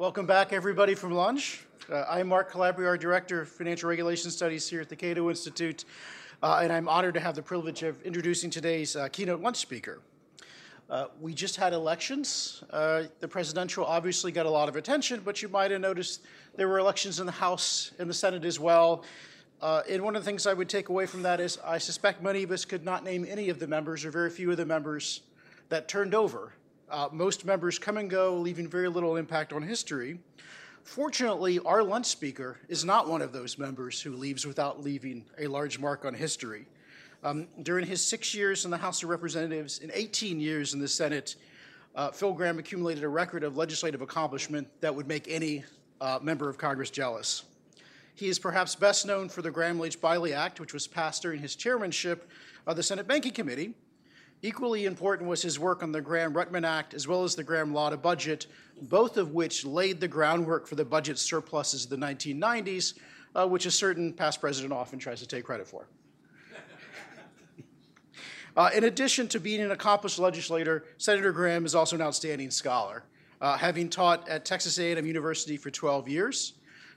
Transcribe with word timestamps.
Welcome 0.00 0.24
back, 0.24 0.54
everybody, 0.54 0.94
from 0.94 1.12
lunch. 1.12 1.66
Uh, 1.92 2.06
I'm 2.08 2.28
Mark 2.28 2.50
Calabria, 2.50 2.88
our 2.88 2.96
Director 2.96 3.42
of 3.42 3.50
Financial 3.50 3.86
Regulation 3.86 4.30
Studies 4.30 4.66
here 4.66 4.80
at 4.80 4.88
the 4.88 4.96
Cato 4.96 5.28
Institute, 5.28 5.84
uh, 6.42 6.60
and 6.62 6.72
I'm 6.72 6.88
honored 6.88 7.12
to 7.12 7.20
have 7.20 7.34
the 7.34 7.42
privilege 7.42 7.82
of 7.82 8.00
introducing 8.00 8.48
today's 8.48 8.96
uh, 8.96 9.08
keynote 9.08 9.42
lunch 9.42 9.58
speaker. 9.58 10.00
Uh, 10.88 11.08
we 11.20 11.34
just 11.34 11.56
had 11.56 11.74
elections. 11.74 12.64
Uh, 12.70 13.02
the 13.20 13.28
presidential 13.28 13.84
obviously 13.84 14.32
got 14.32 14.46
a 14.46 14.50
lot 14.50 14.70
of 14.70 14.76
attention, 14.76 15.20
but 15.22 15.42
you 15.42 15.50
might 15.50 15.70
have 15.70 15.82
noticed 15.82 16.22
there 16.56 16.66
were 16.66 16.78
elections 16.78 17.20
in 17.20 17.26
the 17.26 17.32
House 17.32 17.92
and 17.98 18.08
the 18.08 18.14
Senate 18.14 18.46
as 18.46 18.58
well. 18.58 19.04
Uh, 19.60 19.82
and 19.86 20.02
one 20.02 20.16
of 20.16 20.24
the 20.24 20.26
things 20.26 20.46
I 20.46 20.54
would 20.54 20.70
take 20.70 20.88
away 20.88 21.04
from 21.04 21.20
that 21.24 21.40
is 21.40 21.58
I 21.62 21.76
suspect 21.76 22.22
many 22.22 22.42
of 22.42 22.50
us 22.52 22.64
could 22.64 22.86
not 22.86 23.04
name 23.04 23.26
any 23.28 23.50
of 23.50 23.58
the 23.58 23.66
members 23.66 24.06
or 24.06 24.10
very 24.10 24.30
few 24.30 24.50
of 24.50 24.56
the 24.56 24.64
members 24.64 25.20
that 25.68 25.88
turned 25.88 26.14
over. 26.14 26.54
Uh, 26.90 27.08
most 27.12 27.44
members 27.44 27.78
come 27.78 27.98
and 27.98 28.10
go, 28.10 28.36
leaving 28.36 28.66
very 28.66 28.88
little 28.88 29.16
impact 29.16 29.52
on 29.52 29.62
history. 29.62 30.18
Fortunately, 30.82 31.60
our 31.60 31.84
lunch 31.84 32.06
speaker 32.06 32.58
is 32.68 32.84
not 32.84 33.08
one 33.08 33.22
of 33.22 33.32
those 33.32 33.58
members 33.58 34.00
who 34.00 34.12
leaves 34.12 34.44
without 34.44 34.82
leaving 34.82 35.24
a 35.38 35.46
large 35.46 35.78
mark 35.78 36.04
on 36.04 36.14
history. 36.14 36.66
Um, 37.22 37.46
during 37.62 37.86
his 37.86 38.02
six 38.02 38.34
years 38.34 38.64
in 38.64 38.72
the 38.72 38.76
House 38.76 39.02
of 39.02 39.08
Representatives 39.08 39.78
and 39.80 39.92
18 39.94 40.40
years 40.40 40.74
in 40.74 40.80
the 40.80 40.88
Senate, 40.88 41.36
uh, 41.94 42.10
Phil 42.10 42.32
Gramm 42.32 42.58
accumulated 42.58 43.04
a 43.04 43.08
record 43.08 43.44
of 43.44 43.56
legislative 43.56 44.00
accomplishment 44.00 44.66
that 44.80 44.92
would 44.92 45.06
make 45.06 45.28
any 45.28 45.62
uh, 46.00 46.18
member 46.20 46.48
of 46.48 46.58
Congress 46.58 46.90
jealous. 46.90 47.44
He 48.14 48.28
is 48.28 48.38
perhaps 48.38 48.74
best 48.74 49.06
known 49.06 49.28
for 49.28 49.42
the 49.42 49.50
Gramm-Leach-Bliley 49.50 50.32
Act, 50.32 50.58
which 50.58 50.72
was 50.72 50.86
passed 50.86 51.22
during 51.22 51.40
his 51.40 51.54
chairmanship 51.54 52.28
of 52.66 52.76
the 52.76 52.82
Senate 52.82 53.06
Banking 53.06 53.32
Committee. 53.32 53.74
Equally 54.42 54.86
important 54.86 55.28
was 55.28 55.42
his 55.42 55.58
work 55.58 55.82
on 55.82 55.92
the 55.92 56.00
Gramm-Rudman 56.00 56.66
Act 56.66 56.94
as 56.94 57.06
well 57.06 57.24
as 57.24 57.34
the 57.34 57.44
Gramm-Latta 57.44 57.98
budget, 57.98 58.46
both 58.80 59.18
of 59.18 59.32
which 59.32 59.66
laid 59.66 60.00
the 60.00 60.08
groundwork 60.08 60.66
for 60.66 60.76
the 60.76 60.84
budget 60.84 61.18
surpluses 61.18 61.84
of 61.84 61.90
the 61.90 61.96
1990s, 61.96 62.94
uh, 63.34 63.46
which 63.46 63.66
a 63.66 63.70
certain 63.70 64.14
past 64.14 64.40
president 64.40 64.72
often 64.72 64.98
tries 64.98 65.20
to 65.20 65.26
take 65.26 65.44
credit 65.44 65.66
for. 65.66 65.86
Uh, 68.56 68.68
in 68.74 68.82
addition 68.82 69.28
to 69.28 69.38
being 69.38 69.60
an 69.60 69.70
accomplished 69.70 70.18
legislator, 70.18 70.84
Senator 70.98 71.30
Gramm 71.30 71.64
is 71.64 71.76
also 71.76 71.94
an 71.94 72.02
outstanding 72.02 72.50
scholar, 72.50 73.04
uh, 73.40 73.56
having 73.56 73.88
taught 73.88 74.28
at 74.28 74.44
Texas 74.44 74.76
A&M 74.76 75.06
University 75.06 75.56
for 75.56 75.70
12 75.70 76.08
years. 76.08 76.54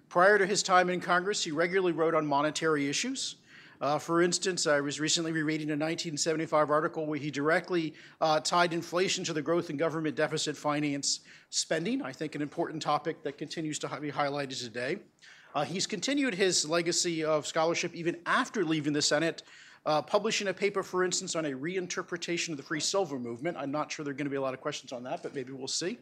Prior 0.09 0.39
to 0.39 0.47
his 0.47 0.63
time 0.63 0.89
in 0.89 1.00
Congress, 1.00 1.44
he 1.44 1.52
regularly 1.52 1.91
wrote 1.91 2.16
on 2.16 2.25
monetary 2.25 2.89
issues. 2.89 3.35
Uh, 3.84 4.00
for 4.00 4.22
instance, 4.22 4.66
I 4.66 4.80
was 4.80 5.02
recently 5.02 5.34
rereading 5.34 5.67
a 5.67 5.76
1975 5.76 6.70
article 6.70 7.06
where 7.06 7.20
he 7.20 7.30
directly 7.30 7.94
uh, 8.22 8.40
tied 8.40 8.72
inflation 8.72 9.25
to 9.25 9.34
the 9.34 9.42
growth 9.42 9.70
in 9.70 9.75
government 9.75 10.16
deficit 10.16 10.56
finance 10.56 11.20
spending, 11.50 12.02
I 12.02 12.14
think 12.14 12.34
an 12.34 12.42
important 12.42 12.81
topic 12.81 13.22
that 13.23 13.38
continues 13.38 13.78
to 13.80 13.90
be 14.00 14.09
highlighted 14.09 14.58
today. 14.58 15.00
Uh, 15.53 15.66
he's 15.66 15.86
continued 15.86 16.34
his 16.34 16.66
legacy 16.66 17.25
of 17.25 17.45
scholarship 17.45 17.94
even 17.94 18.16
after 18.25 18.64
leaving 18.64 18.94
the 18.94 19.02
Senate 19.02 19.44
uh, 19.86 20.02
publishing 20.02 20.47
a 20.47 20.53
paper, 20.53 20.81
for 20.81 21.03
instance, 21.03 21.36
on 21.36 21.44
a 21.44 21.52
reinterpretation 21.52 22.52
of 22.52 22.58
the 22.58 22.64
free 22.64 22.80
silver 22.80 23.20
movement. 23.20 23.58
I'm 23.58 23.72
not 23.72 23.92
sure 23.92 24.06
there 24.06 24.14
are 24.14 24.16
going 24.16 24.28
to 24.28 24.31
be 24.31 24.38
a 24.38 24.42
lot 24.42 24.53
of 24.53 24.62
questions 24.62 24.94
on 24.94 25.03
that, 25.03 25.22
but 25.22 25.36
maybe 25.36 25.52
we'll 25.52 25.68
see. 25.68 25.97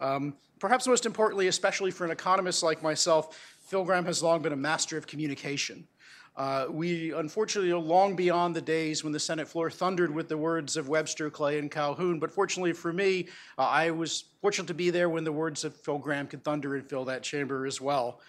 Um, 0.00 0.34
perhaps 0.60 0.86
most 0.86 1.06
importantly, 1.06 1.48
especially 1.48 1.92
for 1.92 2.04
an 2.04 2.10
economist 2.10 2.62
like 2.62 2.82
myself, 2.82 3.56
Phil 3.68 3.84
Gramm 3.84 4.04
has 4.04 4.22
long 4.22 4.42
been 4.42 4.52
a 4.52 4.56
master 4.56 4.98
of 4.98 5.06
communication. 5.06 5.88
Uh, 6.36 6.66
we 6.68 7.12
unfortunately 7.12 7.72
are 7.72 7.78
long 7.78 8.14
beyond 8.14 8.54
the 8.54 8.60
days 8.60 9.02
when 9.02 9.12
the 9.12 9.18
Senate 9.18 9.48
floor 9.48 9.70
thundered 9.70 10.14
with 10.14 10.28
the 10.28 10.36
words 10.36 10.76
of 10.76 10.88
Webster, 10.88 11.30
Clay, 11.30 11.58
and 11.58 11.70
Calhoun. 11.70 12.18
But 12.18 12.30
fortunately 12.30 12.74
for 12.74 12.92
me, 12.92 13.28
uh, 13.56 13.62
I 13.62 13.90
was 13.90 14.24
fortunate 14.42 14.68
to 14.68 14.74
be 14.74 14.90
there 14.90 15.08
when 15.08 15.24
the 15.24 15.32
words 15.32 15.64
of 15.64 15.74
Phil 15.74 15.98
Gramm 15.98 16.26
could 16.26 16.44
thunder 16.44 16.74
and 16.76 16.86
fill 16.86 17.06
that 17.06 17.22
chamber 17.22 17.64
as 17.64 17.80
well. 17.80 18.20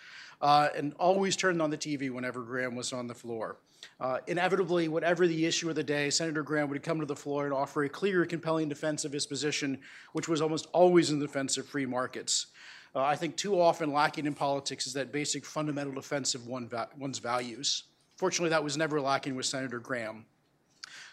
Uh, 0.41 0.69
and 0.75 0.93
always 0.99 1.35
turned 1.35 1.61
on 1.61 1.69
the 1.69 1.77
TV 1.77 2.09
whenever 2.09 2.43
Gramm 2.43 2.75
was 2.75 2.93
on 2.93 3.07
the 3.07 3.15
floor. 3.15 3.57
Uh, 3.99 4.19
inevitably, 4.27 4.87
whatever 4.87 5.27
the 5.27 5.45
issue 5.45 5.69
of 5.69 5.75
the 5.75 5.83
day, 5.83 6.09
Senator 6.09 6.43
Gramm 6.43 6.69
would 6.69 6.83
come 6.83 6.99
to 6.99 7.05
the 7.05 7.15
floor 7.15 7.45
and 7.45 7.53
offer 7.53 7.83
a 7.83 7.89
clear, 7.89 8.25
compelling 8.25 8.69
defense 8.69 9.03
of 9.03 9.11
his 9.11 9.25
position, 9.25 9.79
which 10.13 10.27
was 10.27 10.41
almost 10.41 10.67
always 10.71 11.09
in 11.09 11.19
defense 11.19 11.57
of 11.57 11.67
free 11.67 11.85
markets. 11.85 12.47
Uh, 12.95 13.01
I 13.01 13.15
think 13.15 13.35
too 13.35 13.59
often 13.59 13.91
lacking 13.91 14.25
in 14.25 14.33
politics 14.33 14.87
is 14.87 14.93
that 14.93 15.11
basic 15.11 15.45
fundamental 15.45 15.93
defense 15.93 16.35
of 16.35 16.47
one 16.47 16.69
va- 16.69 16.89
one's 16.97 17.19
values. 17.19 17.83
Fortunately, 18.17 18.49
that 18.49 18.63
was 18.63 18.75
never 18.75 18.99
lacking 18.99 19.35
with 19.35 19.45
Senator 19.45 19.79
Gramm. 19.79 20.25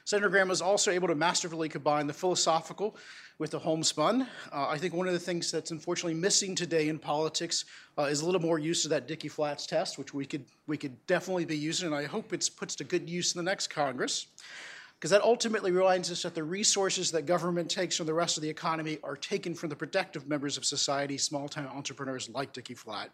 Senator 0.06 0.31
Gramm 0.31 0.48
was 0.48 0.62
also 0.62 0.91
able 0.91 1.09
to 1.09 1.15
masterfully 1.15 1.69
combine 1.69 2.06
the 2.06 2.12
philosophical 2.15 2.97
with 3.38 3.50
the 3.50 3.59
homespun. 3.59 4.22
Uh, 4.53 4.69
I 4.69 4.78
think 4.78 4.94
one 4.94 5.06
of 5.06 5.12
the 5.12 5.19
things 5.19 5.50
that's 5.50 5.70
unfortunately 5.70 6.15
missing 6.15 6.54
today 6.54 6.88
in 6.88 6.98
politics 6.98 7.66
uh, 7.98 8.03
is 8.04 8.22
a 8.22 8.26
little 8.26 8.41
more 8.41 8.59
use 8.59 8.84
of 8.84 8.91
that 8.91 9.06
Dicky 9.06 9.28
Flatt's 9.28 9.66
test, 9.66 9.98
which 9.98 10.15
we 10.15 10.25
could 10.25 10.44
we 10.66 10.78
could 10.78 10.94
definitely 11.06 11.44
be 11.44 11.56
using, 11.56 11.88
and 11.88 11.97
I 11.97 12.04
hope 12.04 12.32
it's 12.32 12.48
puts 12.48 12.75
to 12.76 12.84
good 12.84 13.09
use 13.09 13.34
in 13.34 13.38
the 13.38 13.50
next 13.50 13.69
Congress. 13.69 14.26
Because 14.98 15.10
that 15.10 15.22
ultimately 15.22 15.72
reminds 15.72 16.10
us 16.10 16.22
that 16.22 16.34
the 16.34 16.44
resources 16.44 17.10
that 17.10 17.26
government 17.26 17.71
takes 17.71 17.97
from 17.97 18.06
the 18.06 18.15
rest 18.15 18.38
of 18.38 18.42
the 18.42 18.48
economy 18.48 18.98
are 19.03 19.16
taken 19.16 19.54
from 19.54 19.69
the 19.69 19.76
productive 19.76 20.26
members 20.26 20.56
of 20.56 20.65
society, 20.65 21.19
small 21.19 21.47
town 21.48 21.66
entrepreneurs 21.66 22.31
like 22.31 22.54
Dicky-Flatt. 22.54 23.10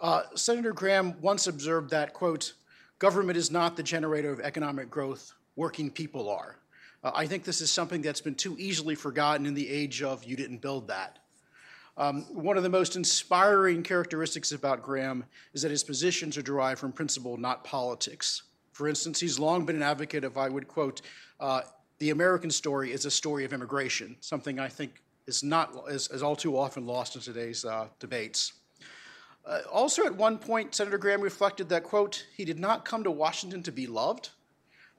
Uh, 0.00 0.22
Senator 0.34 0.72
Gramm 0.72 1.14
once 1.20 1.48
observed 1.48 1.90
that, 1.90 2.14
quote, 2.14 2.54
government 2.98 3.36
is 3.36 3.50
not 3.50 3.76
the 3.76 3.82
generator 3.82 4.30
of 4.30 4.40
economic 4.40 4.90
growth, 4.90 5.32
working 5.56 5.90
people 5.90 6.28
are. 6.28 6.56
Uh, 7.02 7.12
I 7.14 7.26
think 7.26 7.44
this 7.44 7.60
is 7.60 7.70
something 7.70 8.02
that's 8.02 8.20
been 8.20 8.34
too 8.34 8.56
easily 8.58 8.94
forgotten 8.94 9.46
in 9.46 9.54
the 9.54 9.68
age 9.68 10.02
of 10.02 10.24
you 10.24 10.36
didn't 10.36 10.62
build 10.62 10.88
that. 10.88 11.18
Um, 11.98 12.22
one 12.24 12.56
of 12.56 12.62
the 12.62 12.68
most 12.68 12.96
inspiring 12.96 13.82
characteristics 13.82 14.52
about 14.52 14.82
Gramm 14.82 15.24
is 15.54 15.62
that 15.62 15.70
his 15.70 15.82
positions 15.82 16.36
are 16.36 16.42
derived 16.42 16.78
from 16.78 16.92
principle, 16.92 17.38
not 17.38 17.64
politics. 17.64 18.42
For 18.72 18.86
instance, 18.86 19.18
he's 19.18 19.38
long 19.38 19.64
been 19.64 19.76
an 19.76 19.82
advocate 19.82 20.22
of, 20.24 20.36
I 20.36 20.50
would 20.50 20.68
quote, 20.68 21.00
uh, 21.40 21.62
the 21.98 22.10
American 22.10 22.50
story 22.50 22.92
is 22.92 23.06
a 23.06 23.10
story 23.10 23.46
of 23.46 23.54
immigration, 23.54 24.16
something 24.20 24.58
I 24.58 24.68
think 24.68 25.00
is 25.26 25.42
not 25.42 25.72
is, 25.88 26.08
is 26.10 26.22
all 26.22 26.36
too 26.36 26.58
often 26.58 26.86
lost 26.86 27.16
in 27.16 27.22
today's 27.22 27.64
uh, 27.64 27.88
debates. 27.98 28.52
Uh, 29.46 29.60
also, 29.72 30.04
at 30.04 30.14
one 30.16 30.38
point, 30.38 30.74
Senator 30.74 30.98
Gramm 30.98 31.20
reflected 31.20 31.68
that, 31.68 31.84
quote, 31.84 32.26
he 32.36 32.44
did 32.44 32.58
not 32.58 32.84
come 32.84 33.04
to 33.04 33.10
Washington 33.10 33.62
to 33.62 33.70
be 33.70 33.86
loved, 33.86 34.30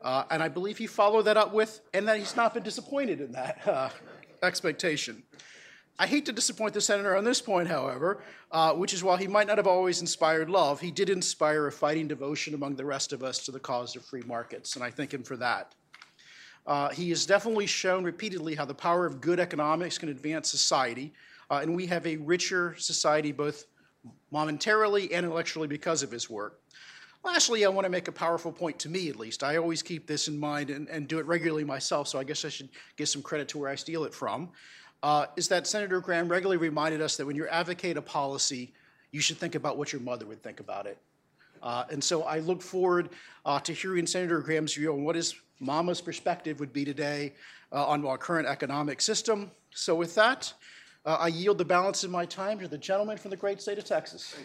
uh, 0.02 0.24
and 0.30 0.42
I 0.42 0.48
believe 0.48 0.78
he 0.78 0.88
followed 0.88 1.24
that 1.24 1.36
up 1.36 1.54
with, 1.54 1.82
and 1.94 2.08
that 2.08 2.18
he's 2.18 2.36
not 2.36 2.54
been 2.54 2.64
disappointed 2.64 3.20
in 3.20 3.34
that 3.34 3.60
uh, 3.68 3.90
expectation. 4.42 5.24
I 6.00 6.08
hate 6.08 6.26
to 6.28 6.32
disappoint 6.32 6.76
the 6.76 6.82
senator 6.82 7.18
on 7.18 7.26
this 7.26 7.42
point, 7.42 7.68
however, 7.68 8.22
uh, 8.52 8.74
which 8.74 8.94
is 8.94 9.04
while 9.04 9.18
he 9.18 9.28
might 9.28 9.48
not 9.48 9.58
have 9.58 9.68
always 9.68 10.00
inspired 10.00 10.50
love, 10.50 10.80
he 10.80 10.92
did 10.92 11.10
inspire 11.10 11.68
a 11.68 11.72
fighting 11.72 12.08
devotion 12.08 12.54
among 12.54 12.76
the 12.76 12.86
rest 12.86 13.12
of 13.12 13.24
us 13.24 13.40
to 13.46 13.52
the 13.52 13.60
cause 13.60 13.96
of 13.98 14.06
free 14.06 14.22
markets, 14.26 14.76
and 14.76 14.84
I 14.84 14.92
thank 14.92 15.14
him 15.14 15.24
for 15.24 15.36
that. 15.38 15.76
Uh, 16.66 16.90
he 16.90 17.10
has 17.10 17.26
definitely 17.26 17.66
shown 17.66 18.04
repeatedly 18.04 18.56
how 18.56 18.66
the 18.66 18.74
power 18.74 19.06
of 19.06 19.20
good 19.20 19.40
economics 19.40 19.98
can 19.98 20.10
advance 20.10 20.50
society, 20.50 21.14
uh, 21.50 21.60
and 21.62 21.76
we 21.76 21.88
have 21.88 22.06
a 22.06 22.18
richer 22.18 22.76
society 22.78 23.32
both 23.32 23.66
momentarily 24.32 25.14
and 25.14 25.26
intellectually 25.26 25.68
because 25.68 26.04
of 26.04 26.12
his 26.12 26.30
work. 26.30 26.60
Lastly, 27.24 27.66
I 27.66 27.70
want 27.70 27.86
to 27.86 27.90
make 27.90 28.08
a 28.08 28.12
powerful 28.12 28.52
point 28.52 28.80
to 28.80 28.90
me, 28.90 29.10
at 29.10 29.18
least. 29.18 29.44
I 29.44 29.58
always 29.58 29.82
keep 29.82 30.08
this 30.08 30.28
in 30.28 30.40
mind 30.40 30.70
and, 30.70 30.88
and 30.88 31.08
do 31.08 31.20
it 31.20 31.26
regularly 31.26 31.64
myself, 31.64 32.08
so 32.08 32.20
I 32.20 32.24
guess 32.24 32.46
I 32.46 32.50
should 32.50 32.70
give 32.96 33.10
some 33.10 33.22
credit 33.22 33.50
to 33.50 33.58
where 33.58 33.70
I 33.70 33.76
steal 33.76 34.06
it 34.06 34.14
from. 34.14 34.50
Uh, 35.04 35.26
is 35.36 35.48
that 35.50 35.68
Senator 35.68 36.00
Gramm 36.00 36.30
regularly 36.30 36.58
reminded 36.58 37.02
us 37.02 37.18
that 37.18 37.26
when 37.26 37.36
you 37.36 37.48
advocate 37.48 37.98
a 37.98 38.02
policy, 38.02 38.74
you 39.12 39.20
should 39.20 39.38
think 39.38 39.56
about 39.56 39.78
what 39.78 39.92
your 39.92 40.02
mother 40.02 40.26
would 40.26 40.42
think 40.42 40.60
about 40.60 40.86
it. 40.86 40.98
Uh, 41.62 41.84
and 41.92 42.04
so 42.04 42.24
I 42.24 42.40
look 42.40 42.62
forward 42.62 43.10
uh, 43.46 43.60
to 43.62 43.74
hearing 43.74 44.08
Senator 44.08 44.40
Gramm's 44.40 44.74
view 44.74 44.94
on 44.94 45.04
what 45.04 45.16
his 45.16 45.36
mama's 45.60 46.02
perspective 46.02 46.60
would 46.60 46.74
be 46.74 46.86
today 46.86 47.34
uh, 47.72 47.86
on 47.86 48.06
our 48.06 48.18
current 48.18 48.48
economic 48.48 49.02
system. 49.02 49.52
So, 49.72 49.96
with 49.96 50.16
that, 50.16 50.54
uh, 51.08 51.18
I 51.22 51.28
yield 51.30 51.58
the 51.58 51.66
balance 51.66 52.04
of 52.04 52.12
my 52.12 52.26
time 52.26 52.60
to 52.60 52.68
the 52.68 52.78
gentleman 52.78 53.18
from 53.18 53.32
the 53.32 53.38
great 53.38 53.62
state 53.62 53.78
of 53.78 53.86
Texas. 53.86 54.36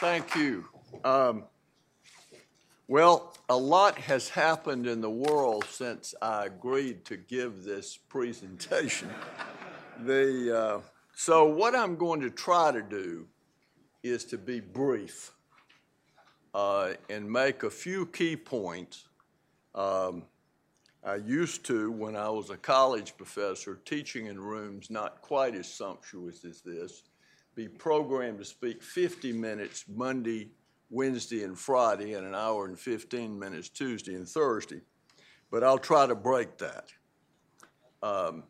Thank 0.00 0.34
you. 0.34 0.64
Um, 1.04 1.44
well, 2.88 3.36
a 3.48 3.56
lot 3.56 3.98
has 3.98 4.28
happened 4.28 4.88
in 4.88 5.00
the 5.00 5.10
world 5.10 5.64
since 5.70 6.12
I 6.20 6.46
agreed 6.46 7.04
to 7.04 7.16
give 7.16 7.62
this 7.62 7.96
presentation. 7.96 9.10
the, 10.00 10.58
uh, 10.58 10.80
so, 11.14 11.44
what 11.44 11.76
I'm 11.76 11.94
going 11.94 12.20
to 12.22 12.30
try 12.30 12.72
to 12.72 12.82
do 12.82 13.28
is 14.02 14.24
to 14.24 14.38
be 14.38 14.58
brief 14.58 15.30
uh, 16.52 16.94
and 17.08 17.30
make 17.30 17.62
a 17.62 17.70
few 17.70 18.06
key 18.06 18.34
points. 18.34 19.04
Um, 19.74 20.24
I 21.04 21.16
used 21.16 21.64
to, 21.66 21.90
when 21.90 22.16
I 22.16 22.28
was 22.28 22.50
a 22.50 22.56
college 22.56 23.16
professor, 23.16 23.80
teaching 23.84 24.26
in 24.26 24.38
rooms 24.40 24.90
not 24.90 25.22
quite 25.22 25.54
as 25.54 25.72
sumptuous 25.72 26.44
as 26.44 26.60
this, 26.60 27.04
be 27.54 27.68
programmed 27.68 28.38
to 28.38 28.44
speak 28.44 28.82
50 28.82 29.32
minutes 29.32 29.84
Monday, 29.88 30.50
Wednesday, 30.90 31.44
and 31.44 31.58
Friday, 31.58 32.14
and 32.14 32.26
an 32.26 32.34
hour 32.34 32.66
and 32.66 32.78
15 32.78 33.38
minutes 33.38 33.68
Tuesday 33.68 34.14
and 34.14 34.28
Thursday. 34.28 34.80
But 35.50 35.64
I'll 35.64 35.78
try 35.78 36.06
to 36.06 36.14
break 36.14 36.58
that. 36.58 36.88
Um, 38.02 38.44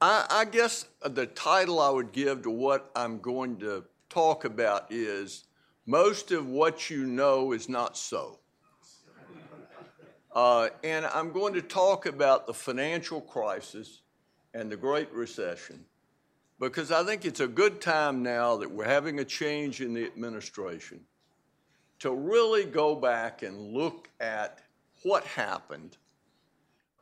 I, 0.00 0.26
I 0.30 0.44
guess 0.46 0.86
the 1.04 1.26
title 1.26 1.80
I 1.80 1.90
would 1.90 2.12
give 2.12 2.42
to 2.42 2.50
what 2.50 2.90
I'm 2.96 3.18
going 3.18 3.58
to 3.58 3.84
talk 4.08 4.44
about 4.44 4.86
is 4.90 5.44
most 5.86 6.32
of 6.32 6.46
what 6.46 6.88
you 6.88 7.04
know 7.04 7.52
is 7.52 7.68
not 7.68 7.96
so. 7.96 8.40
Uh, 10.32 10.68
and 10.84 11.06
I'm 11.06 11.32
going 11.32 11.54
to 11.54 11.62
talk 11.62 12.06
about 12.06 12.46
the 12.46 12.54
financial 12.54 13.20
crisis 13.20 14.02
and 14.54 14.70
the 14.70 14.76
Great 14.76 15.12
Recession 15.12 15.84
because 16.60 16.92
I 16.92 17.02
think 17.02 17.24
it's 17.24 17.40
a 17.40 17.48
good 17.48 17.80
time 17.80 18.22
now 18.22 18.58
that 18.58 18.70
we're 18.70 18.84
having 18.84 19.18
a 19.18 19.24
change 19.24 19.80
in 19.80 19.94
the 19.94 20.04
administration 20.04 21.00
to 22.00 22.14
really 22.14 22.64
go 22.64 22.94
back 22.94 23.42
and 23.42 23.72
look 23.72 24.08
at 24.20 24.60
what 25.02 25.24
happened 25.24 25.96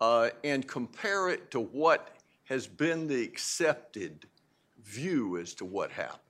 uh, 0.01 0.31
and 0.45 0.67
compare 0.67 1.29
it 1.29 1.51
to 1.51 1.61
what 1.61 2.17
has 2.45 2.67
been 2.67 3.09
the 3.09 3.23
accepted 3.23 4.27
view 4.85 5.39
as 5.39 5.55
to 5.55 5.65
what 5.65 5.91
happened. 5.91 6.23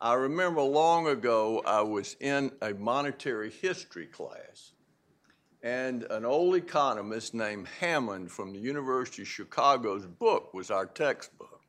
I 0.00 0.14
remember 0.14 0.62
long 0.62 1.08
ago 1.08 1.62
I 1.66 1.82
was 1.82 2.16
in 2.20 2.50
a 2.62 2.72
monetary 2.72 3.50
history 3.50 4.06
class, 4.06 4.72
and 5.62 6.04
an 6.04 6.24
old 6.24 6.54
economist 6.54 7.34
named 7.34 7.68
Hammond 7.80 8.30
from 8.32 8.52
the 8.52 8.58
University 8.58 9.22
of 9.22 9.28
Chicago's 9.28 10.06
book 10.06 10.54
was 10.54 10.70
our 10.70 10.86
textbook. 10.86 11.60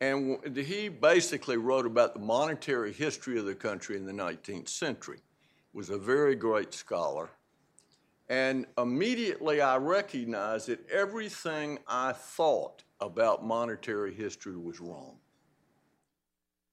And 0.00 0.54
he 0.54 0.90
basically 0.90 1.56
wrote 1.56 1.86
about 1.86 2.12
the 2.12 2.20
monetary 2.20 2.92
history 2.92 3.38
of 3.38 3.46
the 3.46 3.54
country 3.54 3.96
in 3.96 4.04
the 4.04 4.12
19th 4.12 4.68
century. 4.68 5.20
Was 5.72 5.88
a 5.88 5.98
very 5.98 6.34
great 6.34 6.74
scholar. 6.74 7.30
And 8.28 8.66
immediately 8.76 9.60
I 9.60 9.76
recognized 9.76 10.68
that 10.68 10.86
everything 10.90 11.78
I 11.86 12.12
thought 12.12 12.82
about 13.00 13.44
monetary 13.44 14.14
history 14.14 14.56
was 14.56 14.80
wrong. 14.80 15.16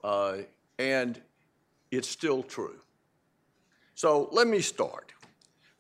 Uh, 0.04 0.38
and 0.80 1.22
it's 1.92 2.10
still 2.10 2.44
true. 2.44 2.80
So 3.96 4.30
let 4.32 4.48
me 4.48 4.60
start. 4.60 5.14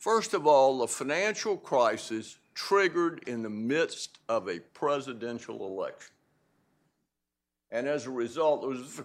First 0.03 0.33
of 0.33 0.45
all, 0.45 0.79
the 0.79 0.88
financial 0.89 1.55
crisis 1.55 2.38
triggered 2.53 3.23
in 3.25 3.41
the 3.41 3.50
midst 3.50 4.19
of 4.27 4.50
a 4.50 4.59
presidential 4.59 5.65
election. 5.65 6.11
And 7.71 7.88
as 7.88 8.05
a 8.05 8.11
result, 8.11 8.63
there 8.63 8.71
was 8.71 9.01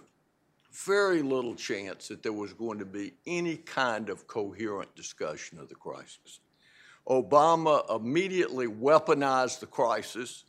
very 0.73 1.21
little 1.21 1.55
chance 1.55 2.09
that 2.09 2.21
there 2.21 2.33
was 2.33 2.51
going 2.51 2.79
to 2.79 2.85
be 2.85 3.13
any 3.25 3.55
kind 3.55 4.09
of 4.09 4.27
coherent 4.27 4.93
discussion 4.93 5.57
of 5.57 5.69
the 5.69 5.75
crisis. 5.75 6.41
Obama 7.07 7.89
immediately 7.95 8.67
weaponized 8.67 9.61
the 9.61 9.67
crisis 9.67 10.43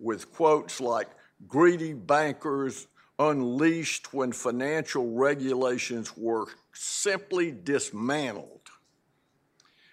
with 0.00 0.32
quotes 0.32 0.80
like 0.80 1.10
greedy 1.46 1.92
bankers 1.92 2.88
unleashed 3.20 4.12
when 4.12 4.32
financial 4.32 5.12
regulations 5.12 6.16
were 6.16 6.46
simply 6.72 7.52
dismantled. 7.52 8.61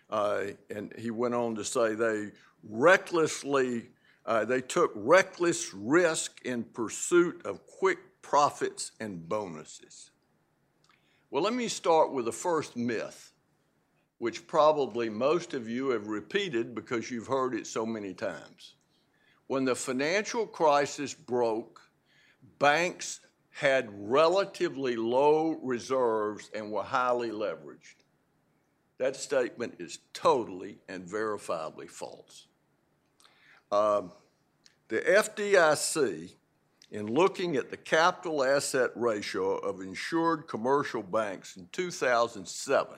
Uh, 0.10 0.46
and 0.70 0.94
he 0.98 1.12
went 1.12 1.36
on 1.36 1.56
to 1.56 1.64
say 1.64 1.94
they 1.94 2.32
recklessly, 2.64 3.90
uh, 4.26 4.46
they 4.46 4.62
took 4.62 4.92
reckless 4.96 5.74
risk 5.74 6.42
in 6.46 6.64
pursuit 6.64 7.46
of 7.46 7.66
quick 7.66 8.00
profits 8.22 8.92
and 9.00 9.28
bonuses. 9.28 10.12
Well, 11.32 11.44
let 11.44 11.54
me 11.54 11.68
start 11.68 12.12
with 12.12 12.26
the 12.26 12.32
first 12.32 12.76
myth, 12.76 13.34
which 14.18 14.48
probably 14.48 15.10
most 15.10 15.54
of 15.54 15.70
you 15.70 15.90
have 15.90 16.08
repeated 16.08 16.74
because 16.74 17.12
you've 17.12 17.28
heard 17.28 17.54
it 17.54 17.68
so 17.68 17.86
many 17.86 18.14
times. 18.14 18.76
When 19.48 19.64
the 19.64 19.76
financial 19.76 20.46
crisis 20.46 21.14
broke, 21.14 21.82
banks 22.58 23.20
had 23.52 23.90
relatively 23.92 24.96
low 24.96 25.60
reserves 25.62 26.50
and 26.54 26.72
were 26.72 26.84
highly 26.84 27.30
leveraged. 27.30 28.06
That 29.00 29.16
statement 29.16 29.76
is 29.80 30.00
totally 30.14 30.78
and 30.88 31.06
verifiably 31.06 31.90
false. 31.90 32.48
Um, 33.72 34.12
the 34.90 35.00
FDIC, 35.00 36.34
in 36.92 37.08
looking 37.08 37.56
at 37.56 37.72
the 37.72 37.78
capital 37.78 38.44
asset 38.44 38.92
ratio 38.96 39.56
of 39.56 39.82
insured 39.82 40.48
commercial 40.48 41.02
banks 41.02 41.56
in 41.56 41.68
2007, 41.72 42.96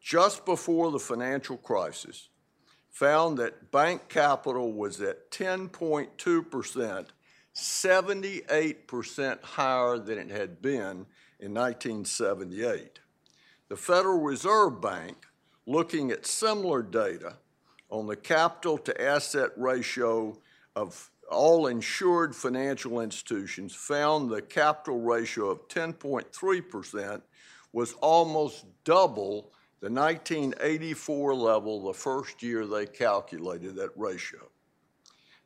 just 0.00 0.44
before 0.44 0.90
the 0.90 0.98
financial 0.98 1.56
crisis, 1.56 2.28
found 2.90 3.38
that 3.38 3.70
bank 3.70 4.08
capital 4.08 4.72
was 4.72 5.00
at 5.00 5.30
10.2 5.30 6.50
percent 6.50 7.12
78% 7.54 9.42
higher 9.42 9.98
than 9.98 10.18
it 10.18 10.30
had 10.30 10.60
been 10.60 11.06
in 11.38 11.54
1978. 11.54 12.98
The 13.68 13.76
Federal 13.76 14.20
Reserve 14.20 14.80
Bank, 14.80 15.16
looking 15.66 16.10
at 16.10 16.26
similar 16.26 16.82
data 16.82 17.36
on 17.88 18.06
the 18.06 18.16
capital 18.16 18.76
to 18.78 19.02
asset 19.02 19.50
ratio 19.56 20.36
of 20.76 21.10
all 21.30 21.68
insured 21.68 22.36
financial 22.36 23.00
institutions, 23.00 23.74
found 23.74 24.30
the 24.30 24.42
capital 24.42 25.00
ratio 25.00 25.48
of 25.48 25.66
10.3% 25.68 27.22
was 27.72 27.94
almost 27.94 28.66
double 28.84 29.50
the 29.80 29.90
1984 29.90 31.34
level 31.34 31.84
the 31.84 31.94
first 31.94 32.42
year 32.42 32.66
they 32.66 32.86
calculated 32.86 33.76
that 33.76 33.90
ratio. 33.96 34.40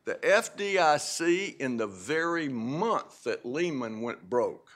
The 0.05 0.15
FDIC, 0.15 1.57
in 1.59 1.77
the 1.77 1.87
very 1.87 2.49
month 2.49 3.25
that 3.25 3.45
Lehman 3.45 4.01
went 4.01 4.29
broke, 4.31 4.71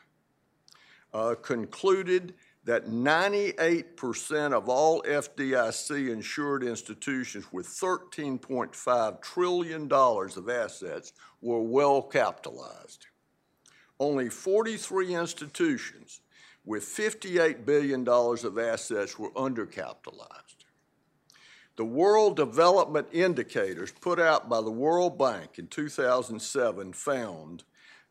uh, 1.15 1.35
concluded 1.41 2.35
that 2.65 2.87
98% 2.87 4.53
of 4.53 4.69
all 4.69 5.03
FDIC 5.03 6.11
insured 6.11 6.63
institutions 6.63 7.47
with 7.53 7.67
$13.5 7.67 9.23
trillion 9.23 9.93
of 9.93 10.49
assets 10.49 11.13
were 11.41 11.63
well 11.63 12.03
capitalized. 12.03 13.07
Only 13.99 14.29
43 14.29 15.15
institutions 15.15 16.21
with 16.65 16.85
$58 16.85 17.65
billion 17.65 18.07
of 18.09 18.59
assets 18.59 19.19
were 19.19 19.31
undercapitalized. 19.33 20.53
The 21.77 21.85
World 21.85 22.37
Development 22.37 23.09
Indicators 23.13 23.91
put 23.91 24.21
out 24.21 24.49
by 24.49 24.61
the 24.61 24.71
World 24.71 25.19
Bank 25.19 25.59
in 25.59 25.67
2007 25.67 26.93
found 26.93 27.65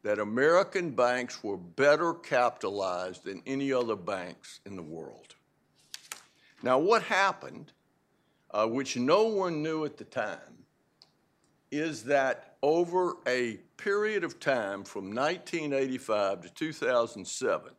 that 0.04 0.20
American 0.20 0.92
banks 0.92 1.44
were 1.44 1.58
better 1.58 2.14
capitalized 2.14 3.24
than 3.24 3.42
any 3.46 3.72
other 3.72 3.96
banks 3.96 4.60
in 4.66 4.76
the 4.76 4.82
world. 4.82 5.36
Now, 6.64 6.80
what 6.80 7.04
happened, 7.04 7.72
uh, 8.52 8.68
which 8.68 8.98
no 8.98 9.24
one 9.24 9.62
knew 9.62 9.86
at 9.86 9.98
the 9.98 10.04
time, 10.04 10.66
is 11.72 12.04
that 12.04 12.56
over 12.62 13.16
a 13.28 13.58
period 13.78 14.24
of 14.24 14.40
time 14.40 14.84
from 14.84 15.14
1985 15.16 16.42
to 16.42 16.50
2007, 16.50 17.72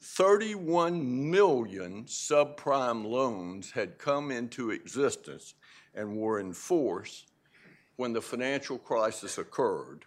31 0.00 1.30
million 1.30 2.04
subprime 2.04 3.04
loans 3.04 3.70
had 3.70 3.98
come 3.98 4.30
into 4.30 4.70
existence 4.70 5.54
and 5.94 6.16
were 6.16 6.38
in 6.38 6.52
force 6.52 7.26
when 7.96 8.12
the 8.12 8.20
financial 8.20 8.78
crisis 8.78 9.38
occurred. 9.38 10.04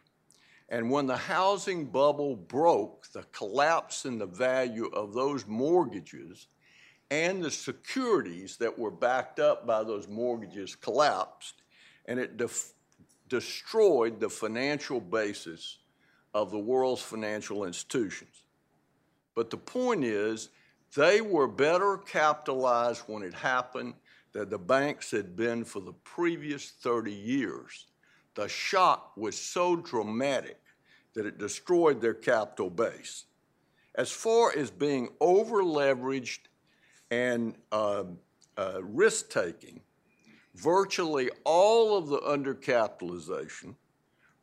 And 0.69 0.91
when 0.91 1.07
the 1.07 1.17
housing 1.17 1.85
bubble 1.85 2.35
broke, 2.35 3.11
the 3.11 3.23
collapse 3.31 4.05
in 4.05 4.19
the 4.19 4.27
value 4.27 4.85
of 4.93 5.13
those 5.13 5.47
mortgages 5.47 6.47
and 7.09 7.43
the 7.43 7.49
securities 7.49 8.57
that 8.57 8.77
were 8.77 8.91
backed 8.91 9.39
up 9.39 9.65
by 9.65 9.83
those 9.83 10.07
mortgages 10.07 10.75
collapsed, 10.75 11.63
and 12.05 12.19
it 12.19 12.37
def- 12.37 12.73
destroyed 13.27 14.19
the 14.19 14.29
financial 14.29 15.01
basis 15.01 15.79
of 16.35 16.51
the 16.51 16.59
world's 16.59 17.01
financial 17.01 17.65
institutions. 17.65 18.43
But 19.35 19.49
the 19.49 19.57
point 19.57 20.03
is, 20.03 20.49
they 20.95 21.21
were 21.21 21.47
better 21.47 21.97
capitalized 21.97 23.03
when 23.07 23.23
it 23.23 23.33
happened 23.33 23.95
than 24.33 24.49
the 24.49 24.59
banks 24.59 25.09
had 25.09 25.35
been 25.35 25.63
for 25.63 25.79
the 25.79 25.93
previous 26.03 26.71
30 26.81 27.11
years. 27.11 27.87
The 28.39 28.47
shock 28.47 29.17
was 29.17 29.37
so 29.37 29.75
dramatic 29.75 30.61
that 31.13 31.25
it 31.25 31.39
destroyed 31.39 31.99
their 31.99 32.13
capital 32.13 32.69
base. 32.69 33.25
As 33.95 34.11
far 34.11 34.57
as 34.57 34.71
being 34.71 35.09
over 35.19 35.61
leveraged 35.61 36.39
and 37.11 37.57
uh, 37.73 38.05
uh, 38.57 38.79
risk 38.81 39.29
taking, 39.29 39.81
virtually 40.55 41.29
all 41.43 41.97
of 41.97 42.07
the 42.07 42.19
undercapitalization, 42.19 43.75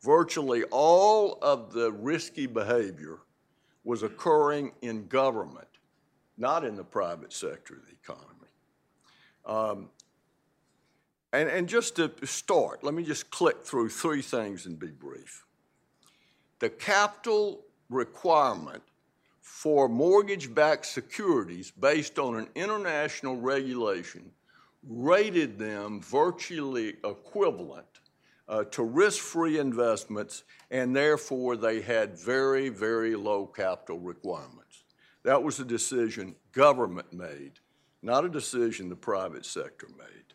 virtually 0.03 0.63
all 0.65 1.39
of 1.41 1.73
the 1.73 1.91
risky 1.91 2.45
behavior 2.45 3.17
was 3.83 4.03
occurring 4.03 4.73
in 4.83 5.07
government, 5.07 5.79
not 6.37 6.63
in 6.63 6.75
the 6.75 6.83
private 6.83 7.33
sector 7.33 7.73
of 7.73 7.81
the 7.87 7.93
economy. 7.93 8.27
Um, 9.43 9.89
And, 11.33 11.49
and 11.49 11.67
just 11.67 11.97
to 11.97 12.11
start, 12.25 12.83
let 12.83 12.93
me 12.93 13.03
just 13.03 13.29
click 13.29 13.63
through 13.63 13.89
three 13.89 14.21
things 14.21 14.65
and 14.65 14.79
be 14.79 14.87
brief. 14.87 15.45
The 16.59 16.69
capital 16.69 17.65
requirement 17.89 18.83
for 19.41 19.87
mortgage 19.89 20.53
backed 20.53 20.85
securities 20.85 21.71
based 21.71 22.19
on 22.19 22.35
an 22.35 22.47
international 22.55 23.37
regulation 23.37 24.31
rated 24.87 25.57
them 25.57 26.01
virtually 26.01 26.95
equivalent 27.03 27.85
uh, 28.47 28.63
to 28.65 28.83
risk 28.83 29.21
free 29.21 29.59
investments, 29.59 30.43
and 30.71 30.95
therefore 30.95 31.57
they 31.57 31.81
had 31.81 32.17
very, 32.17 32.69
very 32.69 33.15
low 33.15 33.45
capital 33.45 33.99
requirements. 33.99 34.85
That 35.23 35.43
was 35.43 35.59
a 35.59 35.65
decision 35.65 36.35
government 36.53 37.11
made, 37.11 37.59
not 38.01 38.23
a 38.23 38.29
decision 38.29 38.87
the 38.87 38.95
private 38.95 39.45
sector 39.45 39.87
made. 39.97 40.33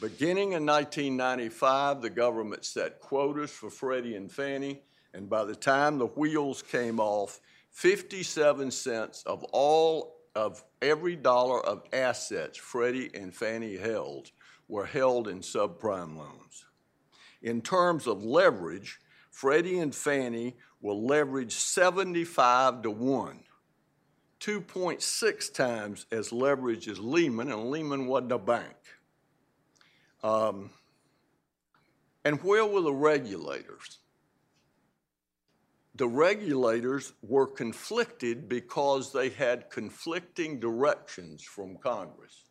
Beginning 0.00 0.52
in 0.52 0.64
1995, 0.64 2.02
the 2.02 2.10
government 2.10 2.64
set 2.64 3.00
quotas 3.00 3.50
for 3.50 3.68
Freddie 3.68 4.14
and 4.14 4.30
Fannie, 4.30 4.82
and 5.12 5.28
by 5.28 5.44
the 5.44 5.56
time 5.56 5.98
the 5.98 6.06
wheels 6.06 6.62
came 6.62 7.00
off, 7.00 7.40
57 7.72 8.70
cents 8.70 9.24
of 9.26 9.42
all 9.44 10.18
of 10.36 10.62
every 10.80 11.16
dollar 11.16 11.64
of 11.66 11.82
assets 11.92 12.56
Freddie 12.56 13.10
and 13.12 13.34
Fannie 13.34 13.76
held 13.76 14.30
were 14.68 14.86
held 14.86 15.26
in 15.26 15.40
subprime 15.40 16.16
loans. 16.16 16.64
In 17.42 17.60
terms 17.60 18.06
of 18.06 18.22
leverage, 18.22 19.00
Freddie 19.30 19.78
and 19.78 19.94
Fannie 19.94 20.56
will 20.80 21.04
leverage 21.04 21.52
75 21.52 22.82
to 22.82 22.90
1, 22.90 23.40
2.6 24.40 25.54
times 25.54 26.06
as 26.12 26.32
leverage 26.32 26.88
as 26.88 27.00
Lehman, 27.00 27.50
and 27.50 27.70
Lehman 27.70 28.06
wasn't 28.06 28.32
a 28.32 28.38
bank. 28.38 28.76
Um, 30.22 30.70
and 32.24 32.42
where 32.42 32.66
were 32.66 32.80
the 32.80 32.92
regulators? 32.92 33.98
The 35.94 36.08
regulators 36.08 37.12
were 37.22 37.46
conflicted 37.46 38.48
because 38.48 39.12
they 39.12 39.30
had 39.30 39.70
conflicting 39.70 40.60
directions 40.60 41.42
from 41.42 41.76
Congress. 41.76 42.44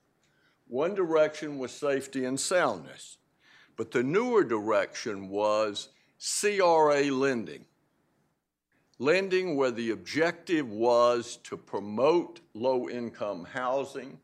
One 0.67 0.95
direction 0.95 1.57
was 1.57 1.71
safety 1.71 2.25
and 2.25 2.37
soundness, 2.37 3.19
but 3.77 3.91
the 3.91 4.03
newer 4.03 4.43
direction 4.43 5.29
was 5.29 5.89
CRA 6.19 7.03
lending. 7.03 7.65
Lending 8.99 9.55
where 9.55 9.71
the 9.71 9.91
objective 9.91 10.69
was 10.69 11.37
to 11.43 11.55
promote 11.55 12.41
low 12.53 12.89
income 12.89 13.45
housing 13.45 14.19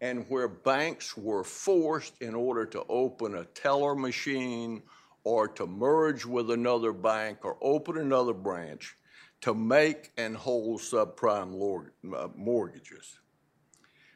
and 0.00 0.24
where 0.28 0.48
banks 0.48 1.16
were 1.16 1.44
forced 1.44 2.20
in 2.20 2.34
order 2.34 2.64
to 2.66 2.84
open 2.88 3.36
a 3.36 3.44
teller 3.44 3.94
machine 3.94 4.82
or 5.24 5.46
to 5.46 5.66
merge 5.66 6.24
with 6.24 6.50
another 6.50 6.92
bank 6.92 7.38
or 7.44 7.58
open 7.60 7.98
another 7.98 8.32
branch 8.32 8.96
to 9.42 9.54
make 9.54 10.12
and 10.16 10.36
hold 10.36 10.80
subprime 10.80 11.88
uh, 12.14 12.28
mortgages. 12.34 13.18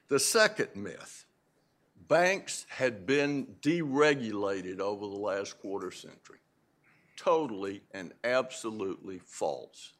The 0.09 0.19
second 0.19 0.75
myth 0.75 1.26
banks 2.09 2.67
had 2.69 3.07
been 3.07 3.47
deregulated 3.62 4.81
over 4.81 5.07
the 5.07 5.21
last 5.21 5.59
quarter 5.61 5.91
century. 5.91 6.38
Totally 7.17 7.83
and 7.93 8.12
absolutely 8.23 9.19
false. 9.19 9.93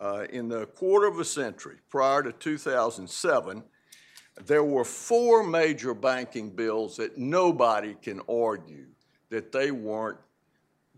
Uh, 0.00 0.24
in 0.30 0.48
the 0.48 0.64
quarter 0.66 1.06
of 1.06 1.18
a 1.18 1.24
century 1.24 1.76
prior 1.90 2.22
to 2.22 2.32
2007, 2.32 3.62
there 4.46 4.64
were 4.64 4.84
four 4.84 5.42
major 5.42 5.94
banking 5.94 6.50
bills 6.50 6.96
that 6.96 7.18
nobody 7.18 7.94
can 7.94 8.20
argue 8.28 8.86
that 9.30 9.52
they 9.52 9.70
weren't 9.70 10.18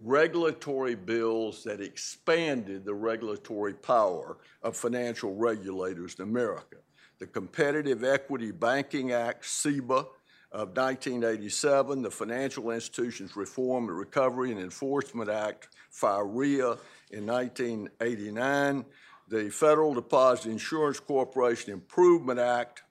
regulatory 0.01 0.95
bills 0.95 1.63
that 1.65 1.81
expanded 1.81 2.85
the 2.85 2.95
regulatory 2.95 3.75
power 3.75 4.39
of 4.63 4.77
financial 4.77 5.35
regulators 5.35 6.17
in 6.19 6.25
America. 6.25 6.77
The 7.19 7.27
Competitive 7.27 8.03
Equity 8.03 8.51
Banking 8.51 9.13
Act, 9.13 9.45
CEBA, 9.45 10.07
of 10.51 10.77
1987, 10.77 12.03
the 12.03 12.11
Financial 12.11 12.71
Institutions 12.73 13.37
Reform 13.37 13.89
and 13.89 13.97
Recovery 13.97 14.51
and 14.51 14.61
Enforcement 14.61 15.31
Act, 15.31 15.69
FIRREA, 15.91 16.79
in 17.11 17.27
1989, 17.27 18.85
the 19.29 19.49
Federal 19.51 19.95
Deposit 19.95 20.51
Insurance 20.51 21.01
Corporation 21.01 21.73
Improvement 21.73 22.39
Act 22.39 22.83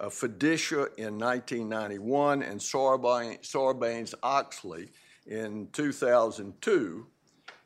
uh, 0.00 0.08
FDICIA 0.08 0.88
in 0.96 1.18
1991 1.18 2.42
and 2.42 2.58
Sarbanes-Oxley 2.58 4.88
in 5.26 5.68
2002, 5.72 7.06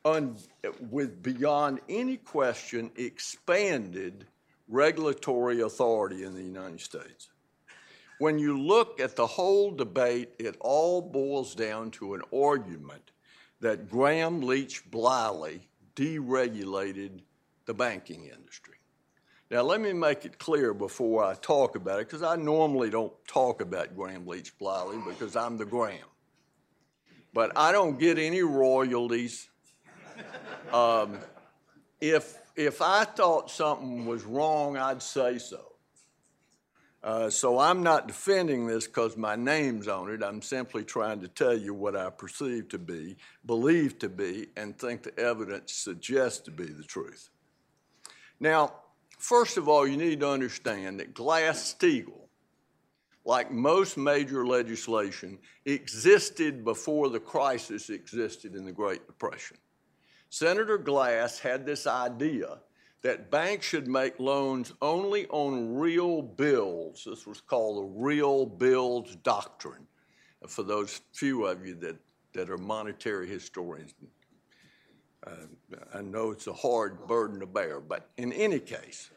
un, 0.05 0.37
with 0.91 1.23
beyond 1.23 1.81
any 1.89 2.17
question 2.17 2.91
expanded 2.97 4.27
regulatory 4.69 5.61
authority 5.61 6.25
in 6.25 6.35
the 6.35 6.43
United 6.43 6.81
States. 6.81 7.29
When 8.19 8.39
you 8.39 8.61
look 8.61 9.01
at 9.01 9.17
the 9.17 9.27
whole 9.27 9.71
debate, 9.71 10.35
it 10.39 10.57
all 10.61 11.01
boils 11.03 11.55
down 11.55 11.91
to 11.93 12.15
an 12.15 12.23
argument 12.33 13.11
that 13.61 13.89
Gramm 13.89 14.43
Leach 14.43 14.91
Bliley 14.91 15.61
deregulated 15.97 17.21
the 17.67 17.75
banking 17.75 18.27
industry. 18.27 18.75
Now, 19.51 19.63
let 19.63 19.81
me 19.81 19.93
make 19.93 20.25
it 20.25 20.39
clear 20.39 20.73
before 20.73 21.23
I 21.23 21.35
talk 21.35 21.77
about 21.77 22.01
it, 22.01 22.09
because 22.09 22.23
I 22.23 22.37
normally 22.37 22.91
don't 22.91 23.13
talk 23.27 23.61
about 23.61 23.95
Gramm 23.95 24.27
Leach 24.27 24.59
Bliley 24.59 25.05
because 25.07 25.37
I'm 25.37 25.59
the 25.59 25.67
Graham. 25.67 26.09
But 27.33 27.53
I 27.57 27.71
don't 27.71 27.99
get 27.99 28.19
any 28.19 28.43
royalties. 28.43 29.49
Um, 30.73 31.19
if, 32.01 32.37
if 32.57 32.81
I 32.81 33.05
thought 33.05 33.51
something 33.51 34.07
was 34.07 34.25
wrong, 34.25 34.77
I'd 34.77 35.03
say 35.03 35.39
so. 35.39 35.73
Uh, 37.03 37.29
so 37.29 37.59
I'm 37.59 37.83
not 37.83 38.07
defending 38.07 38.67
this 38.67 38.87
because 38.87 39.15
my 39.17 39.37
name's 39.37 39.89
on 39.89 40.11
it. 40.11 40.23
I'm 40.23 40.41
simply 40.41 40.85
trying 40.85 41.21
to 41.21 41.29
tell 41.29 41.57
you 41.57 41.75
what 41.75 41.95
I 41.95 42.09
perceive 42.09 42.71
to 42.71 42.79
be, 42.79 43.19
believe 43.45 43.99
to 43.99 44.09
be, 44.09 44.47
and 44.57 44.79
think 44.79 45.03
the 45.03 45.19
evidence 45.19 45.75
suggests 45.75 46.41
to 46.47 46.51
be 46.51 46.65
the 46.65 46.83
truth. 46.83 47.29
Now, 48.41 48.73
First 49.19 49.57
of 49.57 49.69
all, 49.69 49.87
you 49.87 49.97
need 49.97 50.21
to 50.21 50.29
understand 50.29 51.01
that 51.01 51.15
Glass-Steagall, 51.15 52.29
like 53.25 53.51
most 53.51 53.97
major 53.97 54.47
legislation, 54.47 55.39
existed 55.65 56.65
before 56.65 57.09
the 57.09 57.21
crisis 57.21 57.89
existed 57.91 58.55
in 58.55 58.65
the 58.65 58.73
Great 58.73 59.07
Depression. 59.07 59.57
Senator 60.29 60.77
Glass 60.77 61.39
had 61.39 61.65
this 61.65 61.87
idea 61.87 62.59
that 63.03 63.31
banks 63.31 63.67
should 63.67 63.87
make 63.87 64.19
loans 64.19 64.73
only 64.83 65.27
on 65.29 65.75
real 65.75 66.23
bills. 66.23 67.05
This 67.07 67.27
was 67.27 67.41
called 67.41 67.79
the 67.79 68.01
real 68.01 68.47
bills 68.47 69.17
doctrine 69.17 69.87
for 70.49 70.63
those 70.63 71.01
few 71.13 71.47
of 71.47 71.67
you 71.67 71.75
that, 71.77 71.97
that 72.33 72.51
are 72.51 72.59
monetary 72.59 73.29
historians. 73.29 73.95
Uh, 75.27 75.31
I 75.95 76.03
know 76.03 76.31
it's 76.31 76.47
a 76.47 76.53
hard 76.53 77.07
burden 77.07 77.41
to 77.41 77.47
bear, 77.47 77.81
but 77.81 78.11
in 78.17 78.33
any 78.33 78.61
case, 78.61 79.11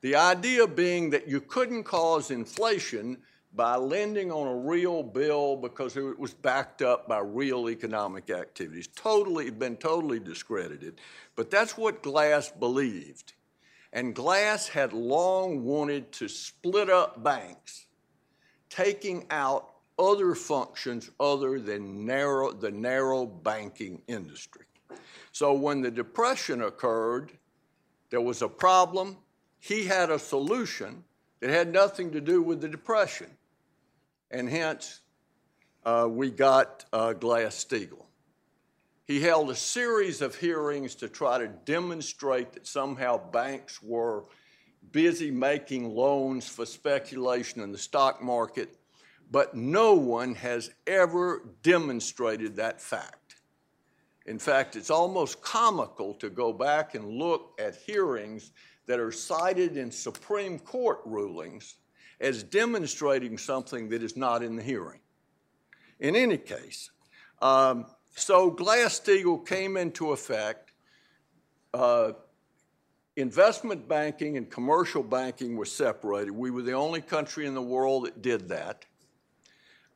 the 0.00 0.16
idea 0.16 0.66
being 0.66 1.10
that 1.10 1.28
you 1.28 1.40
couldn't 1.40 1.84
cause 1.84 2.30
inflation 2.30 3.18
by 3.56 3.76
lending 3.76 4.30
on 4.30 4.46
a 4.46 4.54
real 4.54 5.02
bill 5.02 5.56
because 5.56 5.96
it 5.96 6.18
was 6.18 6.34
backed 6.34 6.82
up 6.82 7.08
by 7.08 7.18
real 7.18 7.70
economic 7.70 8.28
activities. 8.28 8.86
Totally, 8.88 9.50
been 9.50 9.76
totally 9.76 10.20
discredited. 10.20 11.00
But 11.34 11.50
that's 11.50 11.76
what 11.76 12.02
Glass 12.02 12.50
believed. 12.50 13.32
And 13.92 14.14
Glass 14.14 14.68
had 14.68 14.92
long 14.92 15.64
wanted 15.64 16.12
to 16.12 16.28
split 16.28 16.90
up 16.90 17.24
banks, 17.24 17.86
taking 18.68 19.24
out 19.30 19.70
other 19.98 20.34
functions 20.34 21.10
other 21.18 21.58
than 21.58 22.04
narrow, 22.04 22.52
the 22.52 22.70
narrow 22.70 23.24
banking 23.24 24.02
industry. 24.06 24.66
So 25.36 25.52
when 25.52 25.82
the 25.82 25.90
Depression 25.90 26.62
occurred, 26.62 27.30
there 28.08 28.22
was 28.22 28.40
a 28.40 28.48
problem, 28.48 29.18
he 29.58 29.84
had 29.84 30.08
a 30.08 30.18
solution 30.18 31.04
that 31.40 31.50
had 31.50 31.70
nothing 31.70 32.12
to 32.12 32.22
do 32.22 32.40
with 32.40 32.62
the 32.62 32.70
Depression. 32.70 33.26
And 34.30 34.48
hence, 34.48 35.02
uh, 35.84 36.08
we 36.10 36.30
got 36.30 36.86
uh, 36.90 37.12
Glass-Steagall. 37.12 38.06
He 39.04 39.20
held 39.20 39.50
a 39.50 39.54
series 39.54 40.22
of 40.22 40.34
hearings 40.36 40.94
to 40.94 41.08
try 41.10 41.36
to 41.36 41.48
demonstrate 41.48 42.54
that 42.54 42.66
somehow 42.66 43.18
banks 43.18 43.82
were 43.82 44.24
busy 44.90 45.30
making 45.30 45.94
loans 45.94 46.48
for 46.48 46.64
speculation 46.64 47.60
in 47.60 47.72
the 47.72 47.76
stock 47.76 48.22
market, 48.22 48.78
but 49.30 49.54
no 49.54 49.92
one 49.92 50.34
has 50.36 50.70
ever 50.86 51.42
demonstrated 51.62 52.56
that 52.56 52.80
fact. 52.80 53.25
In 54.26 54.38
fact, 54.38 54.74
it's 54.74 54.90
almost 54.90 55.40
comical 55.40 56.12
to 56.14 56.28
go 56.28 56.52
back 56.52 56.94
and 56.94 57.06
look 57.08 57.58
at 57.60 57.76
hearings 57.76 58.50
that 58.86 58.98
are 58.98 59.12
cited 59.12 59.76
in 59.76 59.90
Supreme 59.90 60.58
Court 60.58 61.00
rulings 61.04 61.76
as 62.20 62.42
demonstrating 62.42 63.38
something 63.38 63.88
that 63.90 64.02
is 64.02 64.16
not 64.16 64.42
in 64.42 64.56
the 64.56 64.62
hearing. 64.62 65.00
In 66.00 66.16
any 66.16 66.38
case, 66.38 66.90
um, 67.40 67.86
so 68.10 68.50
Glass-Steagall 68.50 69.46
came 69.46 69.76
into 69.76 70.12
effect. 70.12 70.72
Uh, 71.72 72.12
investment 73.16 73.86
banking 73.86 74.36
and 74.36 74.50
commercial 74.50 75.02
banking 75.02 75.56
were 75.56 75.66
separated. 75.66 76.30
We 76.30 76.50
were 76.50 76.62
the 76.62 76.72
only 76.72 77.00
country 77.00 77.46
in 77.46 77.54
the 77.54 77.62
world 77.62 78.06
that 78.06 78.22
did 78.22 78.48
that. 78.48 78.86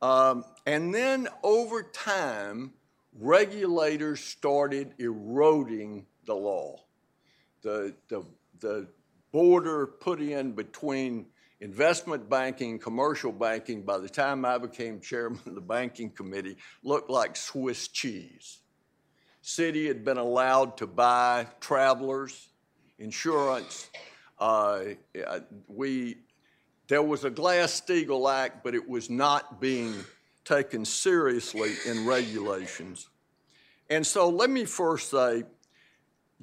Um, 0.01 0.45
and 0.65 0.93
then 0.93 1.27
over 1.43 1.83
time, 1.83 2.73
regulators 3.19 4.19
started 4.19 4.93
eroding 4.97 6.05
the 6.25 6.35
law. 6.35 6.77
The, 7.61 7.93
the, 8.07 8.23
the 8.59 8.87
border 9.31 9.87
put 9.87 10.21
in 10.21 10.53
between 10.53 11.27
investment 11.59 12.29
banking, 12.29 12.79
commercial 12.79 13.31
banking, 13.31 13.83
by 13.83 13.99
the 13.99 14.09
time 14.09 14.45
I 14.45 14.57
became 14.57 14.99
chairman 14.99 15.39
of 15.45 15.55
the 15.55 15.61
banking 15.61 16.09
committee, 16.09 16.57
looked 16.83 17.09
like 17.09 17.35
Swiss 17.35 17.87
cheese. 17.87 18.59
Citi 19.43 19.87
had 19.87 20.03
been 20.03 20.17
allowed 20.17 20.77
to 20.77 20.87
buy 20.87 21.47
travelers, 21.59 22.49
insurance. 22.99 23.89
Uh, 24.39 24.81
we, 25.67 26.17
there 26.87 27.01
was 27.01 27.25
a 27.25 27.29
Glass-Steagall 27.29 28.31
Act, 28.31 28.63
but 28.63 28.75
it 28.75 28.87
was 28.87 29.09
not 29.09 29.61
being 29.61 29.93
taken 30.45 30.85
seriously 30.85 31.73
in 31.85 32.05
regulations. 32.05 33.09
And 33.89 34.05
so 34.05 34.29
let 34.29 34.49
me 34.49 34.65
first 34.65 35.09
say, 35.09 35.43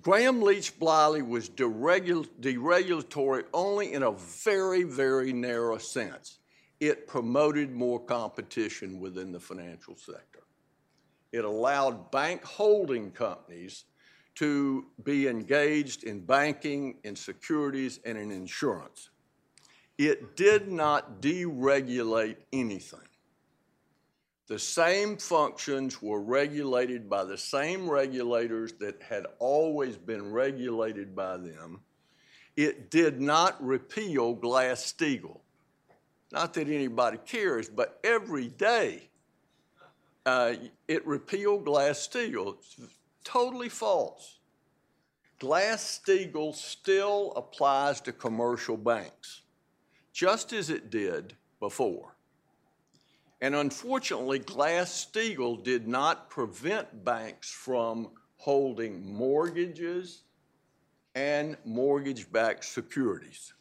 Gramm 0.00 0.42
Leach 0.42 0.78
Bliley 0.78 1.26
was 1.26 1.48
deregul- 1.48 2.28
deregulatory 2.40 3.44
only 3.52 3.94
in 3.94 4.02
a 4.04 4.12
very, 4.12 4.84
very 4.84 5.32
narrow 5.32 5.78
sense. 5.78 6.38
It 6.78 7.08
promoted 7.08 7.72
more 7.72 7.98
competition 7.98 9.00
within 9.00 9.32
the 9.32 9.40
financial 9.40 9.96
sector. 9.96 10.44
It 11.32 11.44
allowed 11.44 12.10
bank 12.10 12.44
holding 12.44 13.10
companies 13.10 13.84
to 14.36 14.86
be 15.02 15.26
engaged 15.26 16.04
in 16.04 16.20
banking, 16.20 16.98
in 17.02 17.16
securities, 17.16 17.98
and 18.04 18.16
in 18.16 18.30
insurance. 18.30 19.10
It 19.98 20.36
did 20.36 20.70
not 20.70 21.20
deregulate 21.20 22.36
anything. 22.52 23.07
The 24.48 24.58
same 24.58 25.18
functions 25.18 26.00
were 26.00 26.22
regulated 26.22 27.08
by 27.08 27.24
the 27.24 27.36
same 27.36 27.88
regulators 27.88 28.72
that 28.80 29.02
had 29.02 29.26
always 29.38 29.98
been 29.98 30.32
regulated 30.32 31.14
by 31.14 31.36
them. 31.36 31.80
It 32.56 32.90
did 32.90 33.20
not 33.20 33.62
repeal 33.62 34.34
Glass-Steagall. 34.34 35.40
Not 36.32 36.54
that 36.54 36.68
anybody 36.68 37.18
cares, 37.26 37.68
but 37.68 38.00
every 38.02 38.48
day 38.48 39.10
uh, 40.24 40.54
it 40.88 41.06
repealed 41.06 41.66
Glass-Steagall. 41.66 42.56
It's 42.58 42.76
totally 43.24 43.68
false. 43.68 44.38
Glass-Steagall 45.40 46.54
still 46.54 47.32
applies 47.36 48.00
to 48.00 48.12
commercial 48.12 48.78
banks, 48.78 49.42
just 50.12 50.54
as 50.54 50.70
it 50.70 50.90
did 50.90 51.34
before. 51.60 52.14
And 53.40 53.54
unfortunately, 53.54 54.40
Glass-Steagall 54.40 55.62
did 55.62 55.86
not 55.86 56.28
prevent 56.28 57.04
banks 57.04 57.50
from 57.50 58.10
holding 58.36 59.14
mortgages 59.14 60.22
and 61.14 61.56
mortgage-backed 61.64 62.64
securities. 62.64 63.52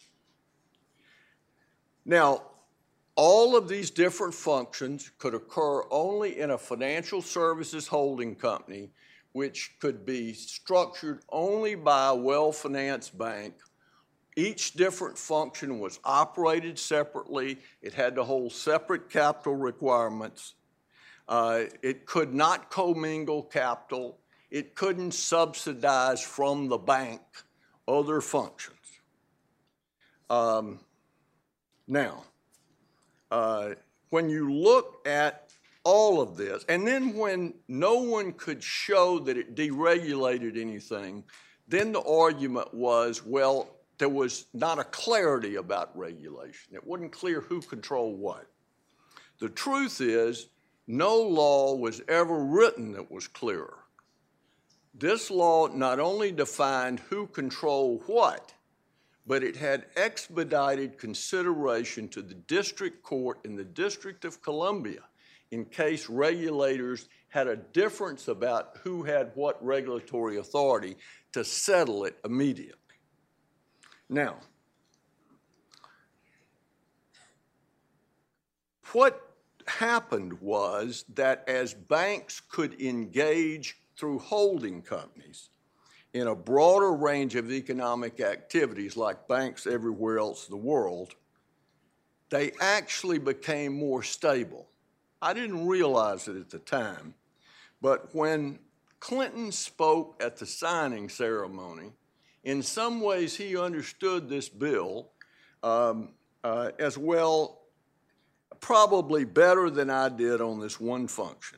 Now, 2.05 2.43
all 3.15 3.55
of 3.55 3.67
these 3.67 3.89
different 3.89 4.33
functions 4.33 5.11
could 5.17 5.33
occur 5.33 5.83
only 5.89 6.39
in 6.39 6.51
a 6.51 6.57
financial 6.57 7.21
services 7.21 7.87
holding 7.87 8.35
company, 8.35 8.91
which 9.31 9.75
could 9.79 10.05
be 10.05 10.33
structured 10.33 11.21
only 11.29 11.75
by 11.75 12.09
a 12.09 12.15
well-financed 12.15 13.17
bank 13.17 13.55
each 14.37 14.73
different 14.73 15.17
function 15.17 15.79
was 15.79 15.99
operated 16.05 16.77
separately. 16.77 17.57
It 17.81 17.95
had 17.95 18.15
to 18.15 18.23
hold 18.23 18.53
separate 18.53 19.09
capital 19.09 19.55
requirements. 19.55 20.53
Uh, 21.27 21.63
it 21.81 22.05
could 22.05 22.35
not 22.35 22.69
commingle 22.69 23.41
capital. 23.41 24.19
It 24.51 24.75
couldn't 24.75 25.15
subsidize 25.15 26.21
from 26.21 26.69
the 26.69 26.77
bank 26.77 27.21
other 27.87 28.21
functions. 28.21 28.77
Um, 30.29 30.81
now, 31.87 32.23
uh, 33.31 33.71
when 34.11 34.29
you 34.29 34.53
look 34.53 35.05
at 35.07 35.49
all 35.83 36.21
of 36.21 36.37
this, 36.37 36.63
and 36.69 36.85
then 36.85 37.15
when 37.15 37.55
no 37.67 37.95
one 37.95 38.33
could 38.33 38.61
show 38.61 39.17
that 39.19 39.35
it 39.35 39.55
deregulated 39.55 40.59
anything, 40.59 41.23
then 41.67 41.91
the 41.91 42.01
argument 42.03 42.71
was, 42.71 43.25
well, 43.25 43.76
there 43.97 44.09
was 44.09 44.45
not 44.53 44.79
a 44.79 44.83
clarity 44.83 45.55
about 45.55 45.97
regulation. 45.97 46.75
It 46.75 46.85
wasn't 46.85 47.11
clear 47.11 47.41
who 47.41 47.61
controlled 47.61 48.19
what. 48.19 48.47
The 49.39 49.49
truth 49.49 50.01
is, 50.01 50.47
no 50.87 51.21
law 51.21 51.75
was 51.75 52.01
ever 52.07 52.37
written 52.37 52.93
that 52.93 53.11
was 53.11 53.27
clearer. 53.27 53.79
This 54.93 55.29
law 55.29 55.67
not 55.67 55.99
only 55.99 56.31
defined 56.31 57.01
who 57.01 57.27
controlled 57.27 58.03
what, 58.07 58.53
but 59.27 59.43
it 59.43 59.57
had 59.57 59.85
expedited 59.95 60.97
consideration 60.97 62.07
to 62.09 62.21
the 62.21 62.33
district 62.33 63.03
court 63.03 63.39
in 63.43 63.55
the 63.55 63.63
District 63.63 64.23
of 64.25 64.41
Columbia 64.41 65.01
in 65.51 65.65
case 65.65 66.09
regulators 66.09 67.07
had 67.29 67.47
a 67.47 67.57
difference 67.57 68.27
about 68.27 68.77
who 68.83 69.03
had 69.03 69.31
what 69.35 69.63
regulatory 69.63 70.37
authority 70.37 70.95
to 71.33 71.43
settle 71.43 72.05
it 72.05 72.17
immediately. 72.23 72.86
Now, 74.09 74.37
what 78.93 79.21
happened 79.67 80.39
was 80.41 81.03
that 81.13 81.43
as 81.47 81.73
banks 81.73 82.39
could 82.39 82.81
engage 82.81 83.77
through 83.97 84.19
holding 84.19 84.81
companies 84.81 85.49
in 86.13 86.27
a 86.27 86.35
broader 86.35 86.93
range 86.93 87.35
of 87.35 87.51
economic 87.51 88.21
activities 88.21 88.95
like 88.95 89.27
banks 89.27 89.67
everywhere 89.67 90.19
else 90.19 90.47
in 90.47 90.51
the 90.51 90.65
world, 90.65 91.15
they 92.29 92.51
actually 92.61 93.19
became 93.19 93.73
more 93.73 94.03
stable. 94.03 94.67
I 95.21 95.33
didn't 95.33 95.67
realize 95.67 96.27
it 96.27 96.37
at 96.37 96.49
the 96.49 96.59
time, 96.59 97.13
but 97.81 98.13
when 98.15 98.59
Clinton 98.99 99.51
spoke 99.51 100.21
at 100.23 100.37
the 100.37 100.45
signing 100.45 101.09
ceremony, 101.09 101.91
in 102.47 102.63
some 102.63 103.01
ways, 103.01 103.35
he 103.35 103.57
understood 103.57 104.29
this 104.29 104.47
bill 104.47 105.09
um, 105.63 106.13
uh, 106.45 106.71
as 106.79 106.97
well, 106.97 107.63
probably 108.61 109.25
better 109.25 109.69
than 109.69 109.89
I 109.89 110.07
did 110.07 110.39
on 110.39 110.61
this 110.61 110.79
one 110.79 111.09
function. 111.09 111.57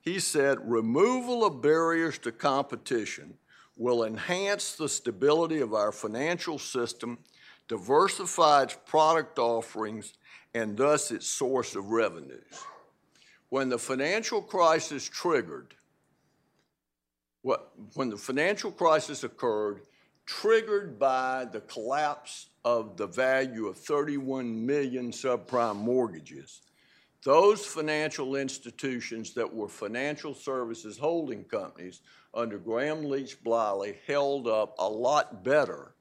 He 0.00 0.18
said, 0.18 0.56
removal 0.62 1.44
of 1.44 1.60
barriers 1.60 2.16
to 2.20 2.32
competition 2.32 3.34
will 3.76 4.04
enhance 4.04 4.74
the 4.74 4.88
stability 4.88 5.60
of 5.60 5.74
our 5.74 5.92
financial 5.92 6.58
system, 6.58 7.18
diversify 7.68 8.62
its 8.62 8.78
product 8.86 9.38
offerings, 9.38 10.14
and 10.54 10.78
thus 10.78 11.10
its 11.10 11.26
source 11.26 11.76
of 11.76 11.90
revenues. 11.90 12.64
When 13.50 13.68
the 13.68 13.78
financial 13.78 14.40
crisis 14.40 15.06
triggered, 15.06 15.74
when 17.42 18.08
the 18.08 18.16
financial 18.16 18.72
crisis 18.72 19.24
occurred, 19.24 19.82
triggered 20.30 20.96
by 20.96 21.44
the 21.44 21.60
collapse 21.62 22.50
of 22.64 22.96
the 22.96 23.06
value 23.06 23.66
of 23.66 23.76
31 23.76 24.64
million 24.64 25.10
subprime 25.10 25.74
mortgages. 25.74 26.62
Those 27.24 27.66
financial 27.66 28.36
institutions 28.36 29.34
that 29.34 29.52
were 29.52 29.68
financial 29.68 30.32
services 30.32 30.96
holding 30.96 31.42
companies 31.42 32.02
under 32.32 32.58
Gramm 32.58 33.10
Leach 33.10 33.42
Bliley 33.42 33.96
held 34.06 34.46
up 34.46 34.76
a 34.78 34.88
lot 34.88 35.42
better 35.42 35.94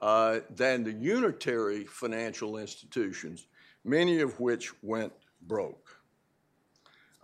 uh, 0.00 0.38
than 0.54 0.84
the 0.84 0.92
unitary 0.92 1.84
financial 1.84 2.58
institutions, 2.58 3.48
many 3.84 4.20
of 4.20 4.38
which 4.38 4.72
went 4.84 5.12
broke. 5.42 6.00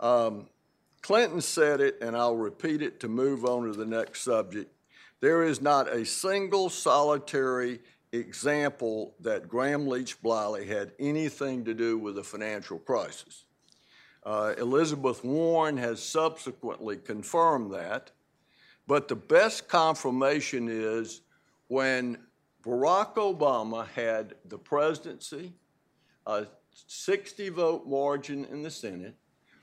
Um, 0.01 0.49
Clinton 1.01 1.39
said 1.39 1.79
it, 1.79 1.97
and 2.01 2.17
I'll 2.17 2.35
repeat 2.35 2.81
it 2.81 2.99
to 2.99 3.07
move 3.07 3.45
on 3.45 3.67
to 3.67 3.71
the 3.71 3.85
next 3.85 4.23
subject. 4.23 4.74
There 5.25 5.41
is 5.41 5.59
not 5.59 5.91
a 5.91 6.05
single 6.05 6.69
solitary 6.69 7.79
example 8.11 9.15
that 9.21 9.49
Gramm 9.49 9.87
Leach 9.87 10.21
Bliley 10.21 10.67
had 10.67 10.91
anything 10.99 11.65
to 11.65 11.73
do 11.73 11.97
with 11.97 12.13
the 12.13 12.23
financial 12.23 12.77
crisis. 12.77 13.45
Uh, 14.23 14.53
Elizabeth 14.59 15.23
Warren 15.23 15.77
has 15.77 15.99
subsequently 15.99 16.97
confirmed 16.97 17.73
that, 17.73 18.11
but 18.85 19.07
the 19.07 19.15
best 19.15 19.67
confirmation 19.67 20.67
is 20.69 21.21
when 21.69 22.19
Barack 22.63 23.15
Obama 23.15 23.87
had 23.87 24.35
the 24.45 24.59
presidency, 24.59 25.53
a 26.27 26.45
60 26.85 27.49
vote 27.49 27.87
margin 27.87 28.45
in 28.45 28.61
the 28.61 28.69
Senate, 28.69 29.15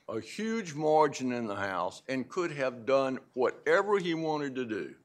a 0.09 0.19
huge 0.19 0.75
margin 0.75 1.31
in 1.31 1.47
the 1.47 1.55
House 1.55 2.03
and 2.09 2.29
could 2.29 2.51
have 2.51 2.85
done 2.85 3.21
whatever 3.35 4.01
he 4.01 4.15
wanted 4.15 4.57
to 4.57 4.65
do. 4.65 4.97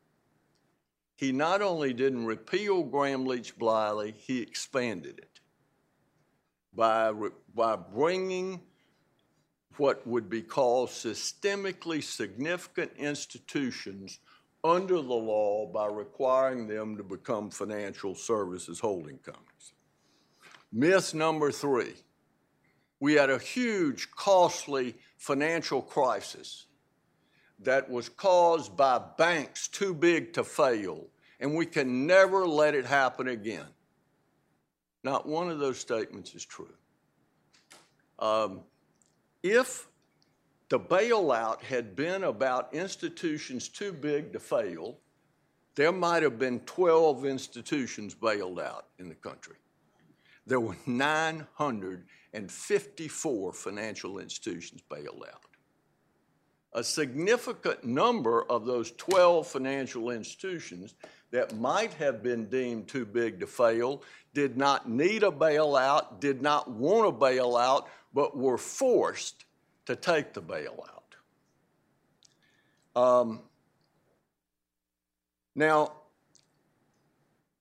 He 1.17 1.31
not 1.31 1.63
only 1.63 1.93
didn't 1.93 2.27
repeal 2.27 2.83
Gramm 2.83 3.25
Leach 3.25 3.57
Bliley, 3.57 4.13
he 4.15 4.39
expanded 4.39 5.17
it 5.17 5.39
by, 6.75 7.11
by 7.55 7.75
bringing 7.75 8.61
what 9.77 10.05
would 10.05 10.29
be 10.29 10.43
called 10.43 10.89
systemically 10.89 12.03
significant 12.03 12.91
institutions 12.97 14.19
under 14.63 14.95
the 14.95 15.01
law 15.01 15.65
by 15.65 15.87
requiring 15.87 16.67
them 16.67 16.95
to 16.97 17.03
become 17.03 17.49
financial 17.49 18.13
services 18.13 18.79
holding 18.79 19.17
companies. 19.17 19.73
Myth 20.71 21.15
number 21.15 21.51
three 21.51 21.95
we 22.99 23.13
had 23.13 23.29
a 23.29 23.39
huge, 23.39 24.09
costly 24.11 24.95
financial 25.17 25.81
crisis 25.81 26.66
that 27.59 27.89
was 27.89 28.09
caused 28.09 28.75
by 28.77 29.01
banks 29.17 29.67
too 29.67 29.93
big 29.93 30.33
to 30.33 30.43
fail, 30.43 31.07
and 31.39 31.55
we 31.55 31.65
can 31.65 32.05
never 32.05 32.45
let 32.47 32.75
it 32.75 32.85
happen 32.85 33.27
again. 33.27 33.65
Not 35.03 35.27
one 35.27 35.49
of 35.49 35.57
those 35.59 35.79
statements 35.79 36.35
is 36.35 36.45
true. 36.45 36.73
Um, 38.19 38.61
if 39.43 39.87
the 40.69 40.79
bailout 40.79 41.61
had 41.61 41.95
been 41.95 42.23
about 42.23 42.73
institutions 42.73 43.69
too 43.69 43.93
big 43.93 44.33
to 44.33 44.39
fail, 44.39 44.97
there 45.75 45.91
might 45.91 46.23
have 46.23 46.39
been 46.39 46.61
12 46.61 47.25
institutions 47.25 48.15
bailed 48.15 48.59
out 48.59 48.87
in 48.97 49.09
the 49.09 49.15
country. 49.15 49.57
There 50.45 50.59
were 50.59 50.75
954 50.85 53.53
financial 53.53 54.19
institutions 54.19 54.81
bailed 54.89 55.23
out. 55.31 55.46
A 56.73 56.83
significant 56.83 57.83
number 57.83 58.43
of 58.43 58.65
those 58.65 58.91
12 58.91 59.47
financial 59.47 60.11
institutions 60.11 60.95
that 61.31 61.57
might 61.57 61.93
have 61.93 62.21
been 62.21 62.45
deemed 62.45 62.87
too 62.87 63.05
big 63.05 63.39
to 63.39 63.47
fail 63.47 64.03
did 64.33 64.57
not 64.57 64.89
need 64.89 65.23
a 65.23 65.31
bailout, 65.31 66.19
did 66.19 66.41
not 66.41 66.69
want 66.69 67.07
a 67.07 67.11
bailout, 67.11 67.87
but 68.13 68.37
were 68.37 68.57
forced 68.57 69.45
to 69.85 69.95
take 69.95 70.33
the 70.33 70.41
bailout. 70.41 70.97
Um, 72.95 73.41
now, 75.55 75.93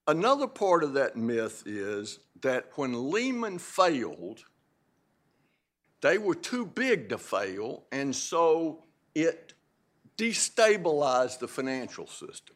another 0.06 0.46
part 0.46 0.82
of 0.82 0.94
that 0.94 1.16
myth 1.16 1.62
is 1.66 2.18
that 2.42 2.66
when 2.74 3.10
Lehman 3.10 3.58
failed, 3.58 4.44
they 6.00 6.18
were 6.18 6.34
too 6.34 6.66
big 6.66 7.08
to 7.08 7.18
fail, 7.18 7.84
and 7.90 8.14
so 8.14 8.84
it 9.16 9.54
destabilized 10.18 11.38
the 11.38 11.48
financial 11.48 12.06
system. 12.06 12.54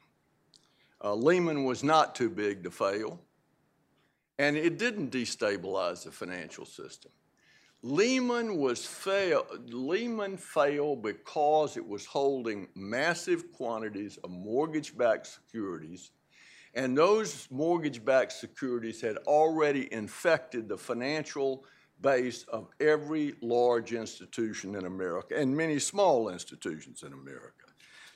Uh, 1.03 1.15
Lehman 1.15 1.65
was 1.65 1.83
not 1.83 2.15
too 2.15 2.29
big 2.29 2.63
to 2.65 2.71
fail, 2.71 3.19
and 4.39 4.59
it 4.59 4.79
didn't 4.79 5.11
destabilize 5.11 6.05
the 6.05 6.11
financial 6.11 6.67
system. 6.67 7.11
Lehman 7.83 8.59
was 8.59 8.85
fail, 8.85 9.47
Lehman 9.69 10.37
failed 10.37 11.03
because 11.03 11.79
it 11.79 11.87
was 11.87 12.05
holding 12.05 12.69
massive 12.75 13.51
quantities 13.53 14.19
of 14.19 14.31
mortgage-backed 14.31 15.27
securities, 15.27 16.11
and 16.75 16.97
those 16.97 17.49
mortgage-backed 17.51 18.33
securities 18.33 19.01
had 19.01 19.17
already 19.27 19.91
infected 19.95 20.69
the 20.69 20.77
financial 20.77 21.65
base 22.03 22.45
of 22.45 22.69
every 22.81 23.35
large 23.41 23.93
institution 23.93 24.75
in 24.75 24.87
America 24.87 25.39
and 25.39 25.57
many 25.57 25.79
small 25.79 26.29
institutions 26.29 27.03
in 27.03 27.13
America. 27.13 27.67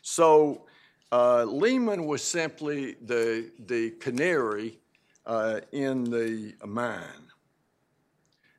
So 0.02 0.66
uh, 1.12 1.44
Lehman 1.44 2.06
was 2.06 2.22
simply 2.22 2.96
the, 3.02 3.50
the 3.66 3.90
canary 3.92 4.78
uh, 5.26 5.60
in 5.72 6.04
the 6.04 6.54
mine. 6.66 7.30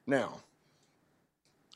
Now, 0.08 0.42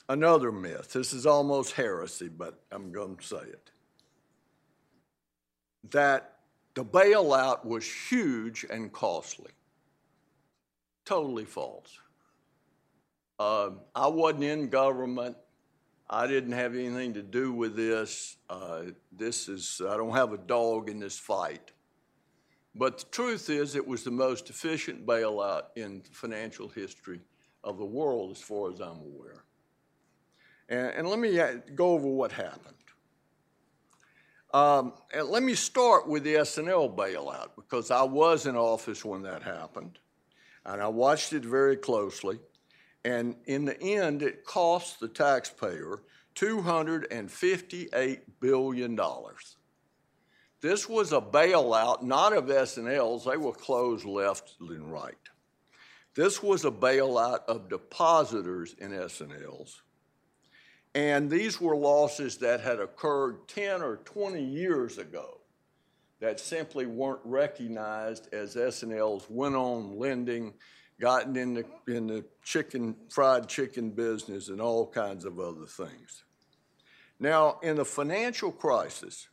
another 0.08 0.52
myth. 0.52 0.92
This 0.92 1.12
is 1.12 1.26
almost 1.26 1.72
heresy, 1.72 2.28
but 2.28 2.62
I'm 2.72 2.92
going 2.92 3.16
to 3.16 3.24
say 3.24 3.36
it. 3.36 3.70
That 5.90 6.38
the 6.74 6.84
bailout 6.84 7.64
was 7.64 7.90
huge 7.90 8.64
and 8.70 8.92
costly. 8.92 9.50
Totally 11.04 11.44
false. 11.44 11.98
Uh, 13.40 13.70
I 13.94 14.06
wasn't 14.06 14.44
in 14.44 14.68
government. 14.68 15.34
I 16.10 16.26
didn't 16.26 16.52
have 16.52 16.74
anything 16.74 17.14
to 17.14 17.22
do 17.22 17.54
with 17.54 17.74
this. 17.74 18.36
Uh, 18.50 18.82
this 19.10 19.48
is, 19.48 19.80
I 19.88 19.96
don't 19.96 20.12
have 20.12 20.34
a 20.34 20.36
dog 20.36 20.90
in 20.90 21.00
this 21.00 21.18
fight. 21.18 21.72
But 22.74 22.98
the 22.98 23.04
truth 23.06 23.48
is, 23.48 23.76
it 23.76 23.86
was 23.86 24.04
the 24.04 24.10
most 24.10 24.50
efficient 24.50 25.06
bailout 25.06 25.62
in 25.74 26.02
financial 26.12 26.68
history 26.68 27.20
of 27.64 27.78
the 27.78 27.84
world, 27.84 28.32
as 28.32 28.42
far 28.42 28.70
as 28.70 28.78
I'm 28.78 28.98
aware. 28.98 29.44
And, 30.68 30.88
and 30.88 31.08
let 31.08 31.18
me 31.18 31.40
uh, 31.40 31.60
go 31.74 31.92
over 31.92 32.08
what 32.08 32.32
happened. 32.32 32.74
Um, 34.52 34.92
and 35.14 35.28
let 35.28 35.42
me 35.42 35.54
start 35.54 36.06
with 36.06 36.24
the 36.24 36.36
S&L 36.36 36.90
bailout 36.90 37.52
because 37.56 37.90
I 37.90 38.02
was 38.02 38.44
in 38.44 38.54
office 38.54 39.02
when 39.02 39.22
that 39.22 39.42
happened, 39.42 39.98
and 40.66 40.82
I 40.82 40.88
watched 40.88 41.32
it 41.32 41.42
very 41.42 41.76
closely. 41.76 42.38
And 43.04 43.36
in 43.46 43.64
the 43.64 43.80
end, 43.80 44.22
it 44.22 44.44
cost 44.44 45.00
the 45.00 45.08
taxpayer 45.08 46.02
$258 46.34 48.20
billion. 48.40 49.00
This 50.60 50.88
was 50.88 51.12
a 51.12 51.20
bailout, 51.20 52.02
not 52.02 52.34
of 52.34 52.50
S&Ls, 52.50 53.24
they 53.24 53.36
were 53.36 53.52
closed 53.52 54.04
left 54.04 54.56
and 54.60 54.92
right. 54.92 55.14
This 56.14 56.42
was 56.42 56.64
a 56.64 56.70
bailout 56.70 57.44
of 57.46 57.68
depositors 57.70 58.74
in 58.78 58.92
S&Ls. 58.92 59.82
And 60.94 61.30
these 61.30 61.60
were 61.60 61.76
losses 61.76 62.36
that 62.38 62.60
had 62.60 62.80
occurred 62.80 63.46
10 63.48 63.80
or 63.80 63.96
20 63.98 64.42
years 64.42 64.98
ago 64.98 65.38
that 66.20 66.40
simply 66.40 66.84
weren't 66.86 67.20
recognized 67.24 68.32
as 68.34 68.56
S&Ls 68.56 69.24
went 69.30 69.54
on 69.54 69.98
lending 69.98 70.52
gotten 71.00 71.34
in 71.36 71.54
the, 71.54 71.64
in 71.88 72.06
the 72.06 72.24
chicken, 72.44 72.94
fried 73.08 73.48
chicken 73.48 73.90
business 73.90 74.48
and 74.48 74.60
all 74.60 74.86
kinds 74.86 75.24
of 75.24 75.40
other 75.40 75.66
things. 75.66 76.24
Now, 77.18 77.58
in 77.62 77.76
the 77.76 77.84
financial 77.84 78.52
crisis, 78.52 79.28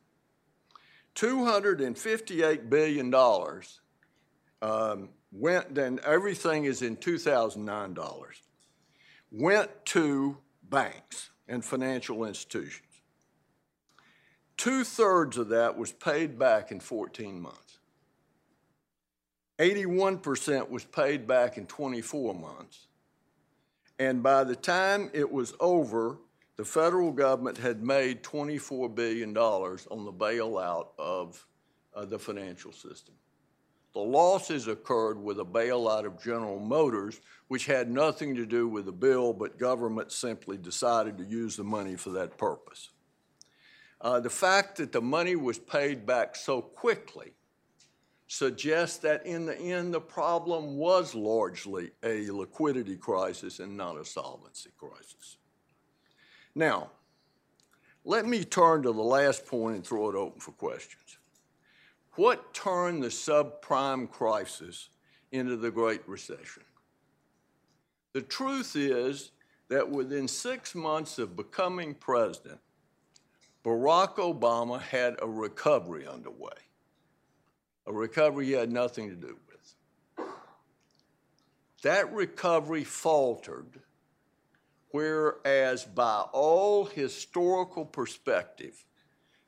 $258 1.16 2.70
billion 2.70 3.14
um, 4.62 5.10
went, 5.32 5.76
then 5.76 6.00
everything 6.06 6.66
is 6.66 6.82
in 6.82 6.96
2009 6.96 7.94
dollars, 7.94 8.42
went 9.32 9.70
to 9.86 10.38
banks 10.64 11.32
and 11.48 11.64
financial 11.64 12.26
institutions. 12.26 12.84
Two 14.58 14.84
thirds 14.84 15.38
of 15.38 15.50
that 15.50 15.78
was 15.78 15.92
paid 15.92 16.40
back 16.40 16.72
in 16.72 16.80
14 16.80 17.40
months. 17.40 17.67
81% 19.60 20.70
was 20.70 20.84
paid 20.86 21.28
back 21.28 21.58
in 21.58 21.66
24 21.66 22.36
months. 22.36 22.88
And 24.00 24.22
by 24.22 24.44
the 24.44 24.56
time 24.56 25.10
it 25.14 25.32
was 25.32 25.54
over, 25.60 26.18
the 26.58 26.66
federal 26.66 27.12
government 27.12 27.58
had 27.58 27.84
made 27.84 28.24
$24 28.24 28.94
billion 28.94 29.36
on 29.36 30.06
the 30.06 30.14
bailout 30.14 30.88
of 31.00 31.46
uh, 31.96 32.06
the 32.06 32.20
financial 32.20 32.72
system. 32.72 33.16
The 33.94 34.00
losses 34.00 34.68
occurred 34.68 35.18
with 35.18 35.40
a 35.40 35.46
bailout 35.46 36.06
of 36.06 36.22
General 36.22 36.60
Motors, 36.60 37.20
which 37.48 37.66
had 37.66 37.90
nothing 37.90 38.36
to 38.36 38.46
do 38.46 38.68
with 38.68 38.86
the 38.86 38.92
bill, 38.92 39.34
but 39.34 39.58
government 39.58 40.12
simply 40.12 40.58
decided 40.58 41.18
to 41.18 41.24
use 41.24 41.56
the 41.56 41.64
money 41.64 41.96
for 41.96 42.12
that 42.12 42.38
purpose. 42.38 42.92
Uh, 44.00 44.20
the 44.20 44.30
fact 44.30 44.78
that 44.78 44.92
the 44.92 45.02
money 45.02 45.36
was 45.36 45.58
paid 45.58 46.06
back 46.06 46.36
so 46.36 46.62
quickly 46.62 47.34
suggests 48.28 48.98
that 48.98 49.26
in 49.26 49.46
the 49.46 49.58
end 49.58 49.94
the 49.94 50.02
problem 50.02 50.76
was 50.76 51.16
largely 51.16 51.92
a 52.04 52.30
liquidity 52.30 52.98
crisis 52.98 53.60
and 53.60 53.76
not 53.76 53.98
a 53.98 54.06
solvency 54.06 54.70
crisis. 54.78 55.38
Now, 56.54 56.92
let 58.04 58.26
me 58.26 58.44
turn 58.44 58.84
to 58.84 58.92
the 58.92 59.02
last 59.02 59.46
point 59.46 59.76
and 59.76 59.86
throw 59.86 60.10
it 60.10 60.16
open 60.16 60.40
for 60.40 60.52
questions. 60.52 61.18
What 62.16 62.54
turned 62.54 63.04
the 63.04 63.10
subprime 63.10 64.10
crisis 64.10 64.90
into 65.32 65.56
the 65.56 65.72
Great 65.72 66.08
Recession? 66.08 66.64
The 68.14 68.22
truth 68.22 68.76
is 68.76 69.32
that 69.70 69.90
within 69.90 70.28
six 70.28 70.74
months 70.74 71.20
of 71.20 71.36
becoming 71.36 71.94
president, 71.94 72.60
Barack 73.64 74.16
Obama 74.16 74.82
had 74.82 75.18
a 75.22 75.28
recovery 75.28 76.08
underway 76.08 76.67
a 77.88 77.92
recovery 77.94 78.46
he 78.46 78.52
had 78.52 78.72
nothing 78.72 79.10
to 79.10 79.16
do 79.16 79.38
with. 79.48 80.28
That 81.82 82.14
recovery 82.14 82.84
faltered 82.84 83.82
whereas 84.92 85.86
by 85.86 86.22
all 86.32 86.86
historical 86.86 87.86
perspective, 87.86 88.86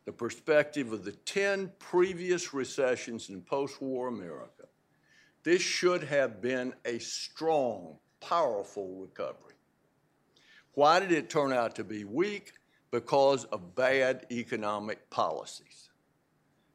the 0.05 0.11
perspective 0.11 0.91
of 0.91 1.03
the 1.05 1.11
10 1.11 1.71
previous 1.79 2.53
recessions 2.53 3.29
in 3.29 3.41
post 3.41 3.81
war 3.81 4.07
America, 4.07 4.67
this 5.43 5.61
should 5.61 6.03
have 6.03 6.41
been 6.41 6.73
a 6.85 6.99
strong, 6.99 7.97
powerful 8.19 8.95
recovery. 8.95 9.55
Why 10.73 10.99
did 10.99 11.11
it 11.11 11.29
turn 11.29 11.53
out 11.53 11.75
to 11.75 11.83
be 11.83 12.03
weak? 12.03 12.53
Because 12.91 13.45
of 13.45 13.75
bad 13.75 14.25
economic 14.31 15.09
policies. 15.09 15.88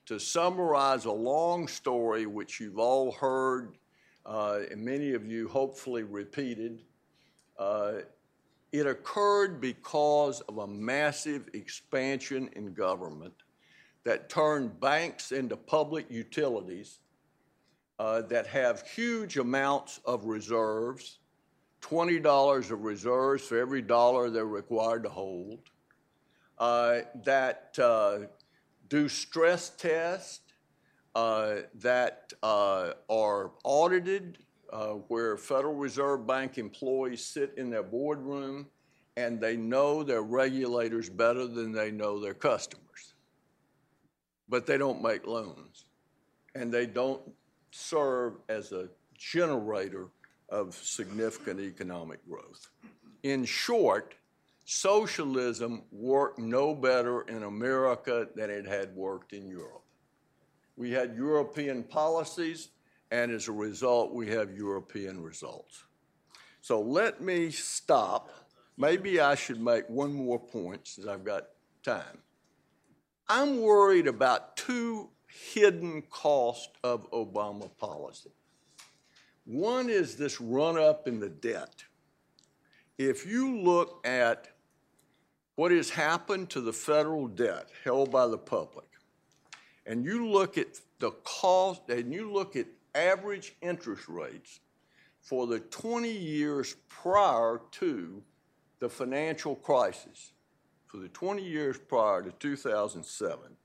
To 0.07 0.21
summarize 0.21 1.07
a 1.07 1.13
long 1.13 1.67
story, 1.67 2.27
which 2.27 2.61
you've 2.61 2.79
all 2.79 3.13
heard, 3.13 3.79
uh, 4.27 4.61
and 4.71 4.85
many 4.85 5.15
of 5.15 5.27
you 5.27 5.49
hopefully 5.49 6.03
repeated, 6.03 6.83
uh, 7.59 7.93
it 8.73 8.87
occurred 8.87 9.61
because 9.61 10.41
of 10.43 10.59
a 10.59 10.67
massive 10.67 11.49
expansion 11.55 12.51
in 12.55 12.75
government 12.75 13.35
that 14.05 14.29
turned 14.29 14.79
banks 14.79 15.33
into 15.33 15.57
public 15.57 16.11
utilities 16.11 16.99
uh, 17.99 18.23
that 18.23 18.47
have 18.47 18.87
huge 18.87 19.39
amounts 19.39 20.01
of 20.05 20.27
reserves, 20.27 21.21
$20 21.81 22.71
of 22.71 22.83
reserves 22.83 23.45
for 23.45 23.59
every 23.59 23.81
dollar 23.81 24.29
they're 24.29 24.45
required 24.45 25.05
to 25.05 25.09
hold, 25.09 25.61
uh, 26.59 27.01
that 27.25 27.79
uh, 27.79 28.19
do 28.89 29.09
stress 29.09 29.71
tests, 29.71 30.41
uh, 31.15 31.57
that 31.77 32.33
uh, 32.43 32.93
are 33.09 33.53
audited, 33.63 34.39
uh, 34.73 34.95
where 35.09 35.37
Federal 35.37 35.75
Reserve 35.75 36.27
Bank 36.27 36.59
employees 36.59 37.25
sit 37.25 37.55
in 37.57 37.71
their 37.71 37.83
boardroom 37.83 38.67
and 39.17 39.41
they 39.41 39.57
know 39.57 40.03
their 40.03 40.23
regulators 40.23 41.09
better 41.09 41.47
than 41.47 41.71
they 41.71 41.93
know 41.93 42.19
their 42.19 42.35
customers. 42.35 43.15
But 44.49 44.67
they 44.67 44.77
don't 44.77 45.03
make 45.03 45.27
loans 45.27 45.85
and 46.55 46.73
they 46.73 46.87
don't 46.87 47.23
serve 47.71 48.35
as 48.49 48.73
a 48.73 48.89
generator 49.17 50.09
of 50.49 50.75
significant 50.75 51.61
economic 51.61 52.27
growth. 52.29 52.71
In 53.23 53.45
short, 53.45 54.15
socialism 54.65 55.83
worked 55.93 56.39
no 56.39 56.75
better 56.75 57.23
in 57.23 57.43
America 57.43 58.29
than 58.35 58.51
it 58.51 58.67
had 58.67 58.95
worked 58.95 59.33
in 59.33 59.47
Europe. 59.47 59.85
We 60.77 60.91
had 60.91 61.15
European 61.17 61.85
policies, 61.85 62.71
and 63.11 63.31
as 63.31 63.49
a 63.49 63.53
result, 63.53 64.13
we 64.13 64.29
have 64.29 64.57
European 64.57 65.23
results. 65.23 65.85
So 66.61 66.81
let 66.81 67.21
me 67.21 67.51
stop. 67.51 68.31
Maybe 68.77 69.21
I 69.21 69.35
should 69.35 69.61
make 69.61 69.89
one 69.89 70.13
more 70.13 70.41
point 70.41 70.89
since 70.89 71.07
I've 71.07 71.25
got 71.25 71.45
time. 71.83 72.19
I'm 73.29 73.61
worried 73.61 74.07
about 74.07 74.57
two 74.57 75.11
hidden 75.27 76.03
costs 76.11 76.73
of 76.83 77.11
Obama 77.11 77.71
policy. 77.77 78.31
One 79.45 79.91
is 79.91 80.17
this 80.17 80.41
run 80.41 80.79
up 80.79 81.07
in 81.07 81.21
the 81.21 81.29
debt. 81.29 81.85
If 82.97 83.27
you 83.27 83.61
look 83.61 84.07
at 84.07 84.49
what 85.57 85.71
has 85.71 85.91
happened 85.91 86.51
to 86.51 86.61
the 86.61 86.73
federal 86.73 87.29
debt 87.29 87.69
held 87.85 88.11
by 88.11 88.27
the 88.27 88.39
public, 88.39 88.89
and 89.87 90.05
you 90.05 90.29
look 90.29 90.59
at 90.59 90.81
the 90.99 91.11
cost, 91.23 91.89
and 91.89 92.13
you 92.13 92.33
look 92.33 92.57
at 92.57 92.67
average 92.95 93.55
interest 93.61 94.09
rates 94.09 94.61
for 95.21 95.47
the 95.47 95.61
20 95.61 96.11
years 96.11 96.77
prior 96.89 97.61
to 97.71 98.23
the 98.79 98.89
financial 98.89 99.55
crisis, 99.55 100.33
for 100.87 100.99
the 100.99 101.09
20 101.09 101.43
years 101.43 101.79
prior 101.79 102.23
to 102.23 102.33
2007, 102.33 103.57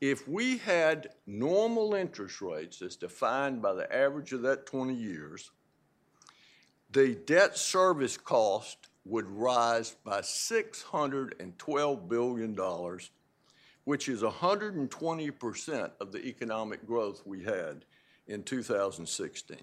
if 0.00 0.28
we 0.28 0.58
had 0.58 1.08
normal 1.26 1.94
interest 1.94 2.42
rates 2.42 2.82
as 2.82 2.96
defined 2.96 3.62
by 3.62 3.72
the 3.72 3.90
average 3.94 4.32
of 4.32 4.42
that 4.42 4.66
20 4.66 4.92
years, 4.92 5.50
the 6.90 7.14
debt 7.14 7.56
service 7.56 8.16
cost 8.16 8.88
would 9.04 9.28
rise 9.28 9.96
by 10.04 10.20
$612 10.20 12.08
billion, 12.08 12.58
which 13.84 14.08
is 14.08 14.22
120% 14.22 15.90
of 16.00 16.12
the 16.12 16.26
economic 16.26 16.86
growth 16.86 17.22
we 17.26 17.42
had 17.42 17.84
in 18.26 18.42
2016. 18.42 19.58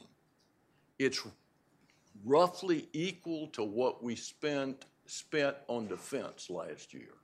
It's 0.99 1.25
roughly 2.23 2.87
equal 2.93 3.47
to 3.47 3.63
what 3.63 4.03
we 4.03 4.15
spent, 4.15 4.85
spent 5.07 5.55
on 5.67 5.87
defense 5.87 6.49
last 6.49 6.93
year. 6.93 7.15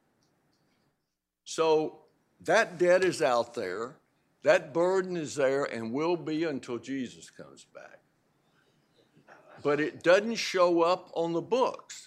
So 1.43 1.99
that 2.41 2.77
debt 2.77 3.03
is 3.03 3.21
out 3.21 3.53
there, 3.53 3.95
that 4.43 4.73
burden 4.73 5.17
is 5.17 5.35
there, 5.35 5.65
and 5.65 5.93
will 5.93 6.17
be 6.17 6.45
until 6.45 6.77
Jesus 6.77 7.29
comes 7.29 7.65
back. 7.73 7.99
But 9.63 9.79
it 9.79 10.03
doesn't 10.03 10.35
show 10.35 10.81
up 10.81 11.11
on 11.13 11.33
the 11.33 11.41
books. 11.41 12.06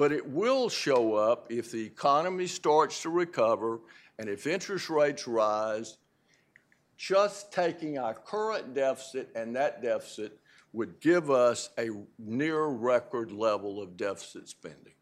But 0.00 0.12
it 0.12 0.26
will 0.26 0.70
show 0.70 1.12
up 1.12 1.52
if 1.52 1.70
the 1.70 1.84
economy 1.84 2.46
starts 2.46 3.02
to 3.02 3.10
recover 3.10 3.80
and 4.18 4.30
if 4.30 4.46
interest 4.46 4.88
rates 4.88 5.28
rise. 5.28 5.98
Just 6.96 7.52
taking 7.52 7.98
our 7.98 8.14
current 8.14 8.72
deficit 8.72 9.28
and 9.34 9.54
that 9.56 9.82
deficit 9.82 10.38
would 10.72 11.00
give 11.00 11.30
us 11.30 11.68
a 11.78 11.90
near 12.18 12.64
record 12.64 13.30
level 13.30 13.82
of 13.82 13.98
deficit 13.98 14.48
spending 14.48 14.94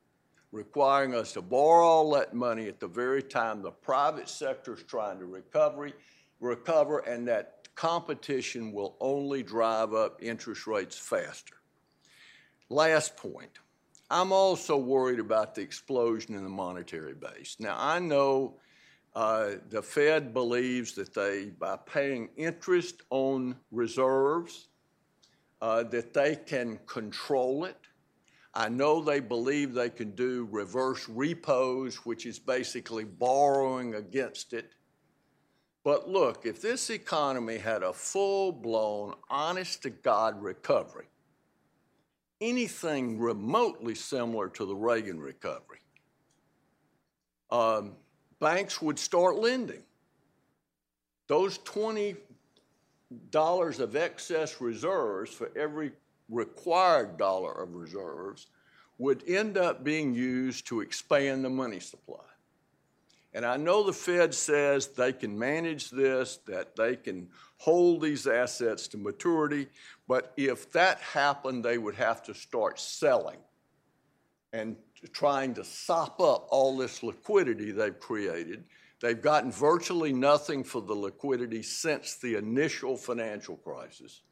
requiring 0.51 1.15
us 1.15 1.35
to 1.35 1.43
borrow 1.43 1.87
all 1.87 2.11
that 2.15 2.35
money 2.35 2.67
at 2.67 2.81
the 2.81 2.89
very 2.89 3.23
time 3.23 3.63
the 3.63 3.71
private 3.71 4.29
sector 4.29 4.75
is 4.75 4.83
trying 4.83 5.21
to 5.21 5.27
recovery, 5.27 5.93
recover, 6.41 6.99
and 7.01 7.29
that 7.29 7.69
competition 7.77 8.73
will 8.73 8.97
only 8.99 9.45
drive 9.45 9.95
up 9.95 10.21
interest 10.21 10.67
rates 10.67 10.99
faster. 10.99 11.55
Last 12.69 13.17
point. 13.17 13.61
I'm 14.11 14.33
also 14.33 14.77
worried 14.77 15.21
about 15.21 15.55
the 15.55 15.61
explosion 15.61 16.35
in 16.35 16.43
the 16.43 16.49
monetary 16.49 17.15
base. 17.15 17.57
Now, 17.59 17.77
I 17.79 17.99
know 17.99 18.55
uh, 19.15 19.57
the 19.69 19.83
Fed 19.83 20.33
believes 20.33 20.93
that 20.95 21.13
they, 21.13 21.51
by 21.59 21.77
paying 21.77 22.31
interest 22.37 23.03
on 23.11 23.57
reserves, 23.71 24.69
uh, 25.61 25.83
that 25.85 26.15
they 26.15 26.37
can 26.37 26.79
control 26.87 27.65
it. 27.65 27.77
I 28.55 28.69
know 28.69 29.03
they 29.03 29.21
believe 29.21 29.75
they 29.75 29.91
can 29.91 30.13
do 30.13 30.49
reverse 30.51 31.09
repos, 31.09 31.97
which 32.07 32.25
is 32.25 32.39
basically 32.39 33.05
borrowing 33.05 33.95
against 33.95 34.53
it. 34.53 34.73
But 35.85 36.09
look, 36.09 36.47
if 36.47 36.61
this 36.61 36.91
economy 36.91 37.59
had 37.59 37.83
a 37.83 37.93
full 37.93 38.53
blown, 38.53 39.15
honest 39.29 39.83
to 39.83 39.91
God 39.91 40.43
recovery, 40.43 41.07
anything 42.41 43.19
remotely 43.19 43.95
similar 43.95 44.49
to 44.51 44.65
the 44.65 44.75
Reagan 44.75 45.21
recovery, 45.21 45.81
um, 47.51 47.93
banks 48.41 48.81
would 48.83 48.99
start 48.99 49.37
lending. 49.37 49.83
Those 51.27 51.59
$20 51.59 52.17
of 53.81 53.97
excess 53.97 54.61
reserves 54.61 55.33
for 55.33 55.51
every 55.57 55.93
required 56.29 57.17
dollar 57.17 57.53
of 57.53 57.75
reserves 57.75 58.47
would 58.99 59.23
end 59.29 59.57
up 59.57 59.85
being 59.85 60.15
used 60.15 60.67
to 60.67 60.81
expand 60.81 61.45
the 61.45 61.51
money 61.51 61.81
supply. 61.81 62.25
And 63.39 63.47
I 63.47 63.57
know 63.57 63.85
the 63.85 63.93
Fed 63.93 64.35
says 64.35 64.89
they 64.89 65.13
can 65.13 65.39
manage 65.39 65.91
this, 65.91 66.41
that 66.49 66.75
they 66.75 66.97
can 66.97 67.29
hold 67.59 68.03
these 68.03 68.27
assets 68.27 68.89
to 68.89 68.99
maturity, 68.99 69.69
but 70.09 70.33
if 70.37 70.73
that 70.73 70.99
happened, 70.99 71.65
they 71.65 71.79
would 71.79 71.95
have 71.95 72.21
to 72.25 72.35
start 72.35 72.81
selling 72.81 73.39
and 74.53 74.75
trying 75.13 75.55
to 75.55 75.65
sop 75.65 76.21
up 76.21 76.49
all 76.51 76.77
this 76.77 77.05
liquidity 77.05 77.71
they've 77.71 78.01
created. 78.01 78.65
They've 79.01 79.23
gotten 79.23 79.53
virtually 79.53 80.13
nothing 80.13 80.65
for 80.65 80.83
the 80.83 80.95
liquidity 80.95 81.63
since 81.63 82.17
the 82.17 82.35
initial 82.35 82.97
financial 82.97 83.55
crisis. 83.55 84.23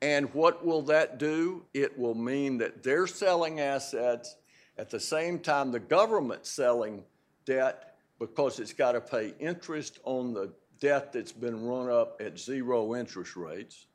And 0.00 0.32
what 0.34 0.64
will 0.64 0.82
that 0.82 1.18
do? 1.18 1.64
It 1.74 1.98
will 1.98 2.14
mean 2.14 2.58
that 2.58 2.84
they're 2.84 3.08
selling 3.08 3.58
assets 3.58 4.36
at 4.78 4.88
the 4.88 5.00
same 5.00 5.40
time 5.40 5.72
the 5.72 5.80
government's 5.80 6.48
selling 6.48 7.02
debt 7.46 7.94
because 8.18 8.60
it's 8.60 8.72
got 8.72 8.92
to 8.92 9.00
pay 9.00 9.32
interest 9.40 9.98
on 10.04 10.34
the 10.34 10.52
debt 10.80 11.12
that's 11.12 11.32
been 11.32 11.64
run 11.64 11.90
up 11.90 12.20
at 12.20 12.38
zero 12.38 12.94
interest 12.94 13.36
rates. 13.36 13.86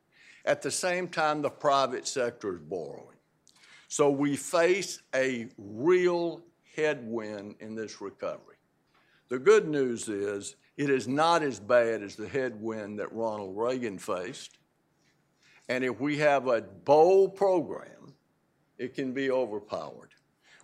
At 0.44 0.62
the 0.62 0.70
same 0.70 1.06
time, 1.08 1.42
the 1.42 1.50
private 1.50 2.06
sector 2.06 2.54
is 2.54 2.60
borrowing. 2.60 3.16
So 3.86 4.10
we 4.10 4.36
face 4.36 5.00
a 5.14 5.48
real 5.58 6.42
headwind 6.74 7.56
in 7.60 7.74
this 7.74 8.00
recovery. 8.00 8.56
The 9.28 9.38
good 9.38 9.68
news 9.68 10.08
is 10.08 10.56
it 10.76 10.90
is 10.90 11.06
not 11.06 11.42
as 11.42 11.60
bad 11.60 12.02
as 12.02 12.16
the 12.16 12.28
headwind 12.28 12.98
that 12.98 13.12
Ronald 13.12 13.56
Reagan 13.56 13.98
faced. 13.98 14.58
And 15.68 15.84
if 15.84 16.00
we 16.00 16.18
have 16.18 16.48
a 16.48 16.62
bold 16.62 17.36
program, 17.36 18.14
it 18.78 18.94
can 18.94 19.12
be 19.12 19.30
overpowered. 19.30 20.10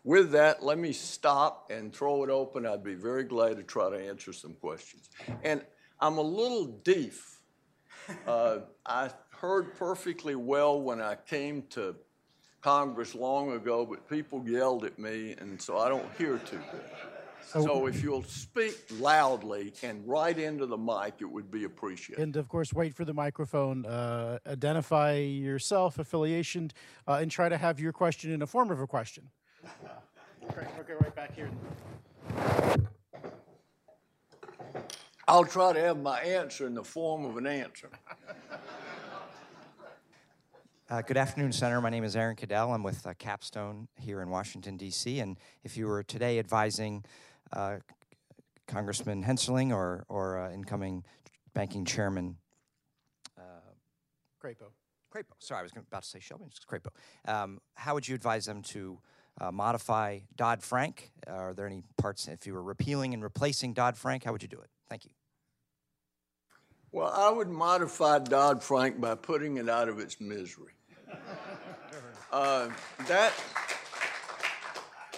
With 0.04 0.30
that, 0.32 0.62
let 0.62 0.78
me 0.78 0.92
stop 0.92 1.70
and 1.70 1.92
throw 1.94 2.24
it 2.24 2.30
open. 2.30 2.66
I'd 2.66 2.84
be 2.84 2.94
very 2.94 3.24
glad 3.24 3.56
to 3.56 3.62
try 3.62 3.90
to 3.90 3.96
answer 3.96 4.32
some 4.32 4.54
questions. 4.54 5.10
And 5.42 5.62
I'm 6.00 6.18
a 6.18 6.22
little 6.22 6.66
deaf. 6.66 7.40
Uh, 8.26 8.58
I 8.86 9.10
heard 9.30 9.74
perfectly 9.74 10.34
well 10.34 10.80
when 10.80 11.00
I 11.00 11.16
came 11.16 11.64
to 11.70 11.96
Congress 12.60 13.14
long 13.14 13.52
ago, 13.52 13.86
but 13.86 14.08
people 14.08 14.42
yelled 14.46 14.84
at 14.84 14.98
me, 14.98 15.34
and 15.38 15.60
so 15.60 15.78
I 15.78 15.88
don't 15.88 16.06
hear 16.16 16.38
too 16.38 16.60
good. 16.72 16.84
So 17.46 17.86
if 17.86 18.02
you'll 18.02 18.24
speak 18.24 18.76
loudly 18.98 19.72
and 19.82 20.06
right 20.06 20.38
into 20.38 20.66
the 20.66 20.76
mic, 20.76 21.14
it 21.20 21.24
would 21.24 21.50
be 21.50 21.64
appreciated. 21.64 22.22
And 22.22 22.36
of 22.36 22.48
course, 22.48 22.74
wait 22.74 22.94
for 22.94 23.06
the 23.06 23.14
microphone. 23.14 23.86
Uh, 23.86 24.38
identify 24.46 25.14
yourself, 25.14 25.98
affiliation, 25.98 26.72
uh, 27.06 27.18
and 27.22 27.30
try 27.30 27.48
to 27.48 27.56
have 27.56 27.80
your 27.80 27.92
question 27.92 28.32
in 28.32 28.42
a 28.42 28.46
form 28.46 28.70
of 28.70 28.80
a 28.80 28.86
question. 28.86 29.30
Okay, 30.50 30.66
okay, 30.80 30.92
right 31.00 31.14
back 31.14 31.34
here. 31.34 31.50
I'll 35.26 35.44
try 35.44 35.72
to 35.72 35.80
have 35.80 35.98
my 35.98 36.20
answer 36.20 36.66
in 36.66 36.74
the 36.74 36.84
form 36.84 37.24
of 37.24 37.36
an 37.36 37.46
answer. 37.46 37.90
Uh, 40.90 41.02
good 41.02 41.18
afternoon, 41.18 41.52
Senator. 41.52 41.82
My 41.82 41.90
name 41.90 42.04
is 42.04 42.16
Aaron 42.16 42.34
Cadell. 42.34 42.72
I'm 42.72 42.82
with 42.82 43.06
uh, 43.06 43.12
Capstone 43.18 43.88
here 44.00 44.22
in 44.22 44.30
Washington, 44.30 44.78
D.C. 44.78 45.20
And 45.20 45.36
if 45.62 45.76
you 45.76 45.86
were 45.86 46.02
today 46.02 46.38
advising 46.38 47.04
uh, 47.52 47.76
Congressman 48.66 49.22
Hensarling 49.22 49.70
or, 49.70 50.06
or 50.08 50.38
uh, 50.38 50.50
incoming 50.50 51.04
banking 51.52 51.84
chairman 51.84 52.38
Crapo. 54.42 54.70
Crapo, 55.12 55.34
sorry, 55.38 55.60
I 55.60 55.62
was 55.62 55.72
gonna- 55.72 55.86
about 55.88 56.02
to 56.02 56.08
say 56.08 56.20
Shelby, 56.20 56.44
it's 56.46 56.60
Crapo, 56.64 56.90
um, 57.26 57.60
how 57.74 57.94
would 57.94 58.06
you 58.06 58.14
advise 58.14 58.46
them 58.46 58.62
to 58.62 59.00
uh, 59.40 59.52
modify 59.52 60.20
Dodd 60.36 60.62
Frank? 60.62 61.10
Are 61.26 61.54
there 61.54 61.66
any 61.66 61.82
parts, 61.96 62.28
if 62.28 62.46
you 62.46 62.54
were 62.54 62.62
repealing 62.62 63.14
and 63.14 63.22
replacing 63.22 63.72
Dodd 63.72 63.96
Frank, 63.96 64.24
how 64.24 64.32
would 64.32 64.42
you 64.42 64.48
do 64.48 64.58
it? 64.60 64.70
Thank 64.88 65.04
you. 65.04 65.10
Well, 66.90 67.12
I 67.14 67.30
would 67.30 67.48
modify 67.48 68.20
Dodd 68.20 68.62
Frank 68.62 69.00
by 69.00 69.14
putting 69.14 69.58
it 69.58 69.68
out 69.68 69.88
of 69.88 69.98
its 69.98 70.20
misery. 70.20 70.72
Uh, 72.30 72.68
that, 73.06 73.32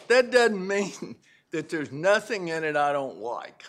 that 0.07 0.31
doesn't 0.31 0.65
mean 0.65 1.17
that 1.51 1.69
there's 1.69 1.91
nothing 1.91 2.47
in 2.47 2.63
it 2.63 2.77
I 2.77 2.93
don't 2.93 3.19
like. 3.19 3.65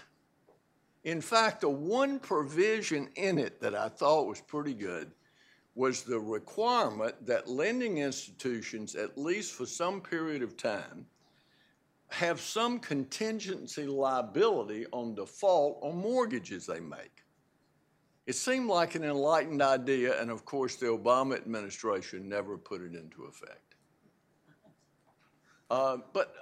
In 1.04 1.22
fact, 1.22 1.62
the 1.62 1.70
one 1.70 2.20
provision 2.20 3.10
in 3.16 3.40
it 3.40 3.60
that 3.62 3.74
I 3.74 3.90
thought 3.90 4.28
was 4.28 4.40
pretty 4.42 4.76
good 4.76 5.12
was 5.76 6.04
the 6.04 6.20
requirement 6.20 7.16
that 7.26 7.48
lending 7.48 8.00
institutions, 8.00 8.96
at 8.96 9.18
least 9.18 9.54
for 9.54 9.66
some 9.66 10.02
period 10.02 10.42
of 10.42 10.58
time, 10.58 11.06
have 12.10 12.42
some 12.42 12.78
contingency 12.78 13.86
liability 13.86 14.86
on 14.92 15.16
default 15.16 15.80
on 15.82 15.98
mortgages 15.98 16.66
they 16.66 16.82
make. 16.82 17.24
It 18.28 18.36
seemed 18.36 18.70
like 18.70 18.96
an 18.96 19.04
enlightened 19.04 19.62
idea, 19.62 20.20
and 20.22 20.30
of 20.30 20.46
course, 20.46 20.76
the 20.76 20.88
Obama 20.88 21.36
administration 21.36 22.28
never 22.28 22.58
put 22.58 22.82
it 22.82 22.94
into 22.94 23.24
effect. 23.24 23.76
Uh, 25.70 25.98
but 26.14 26.36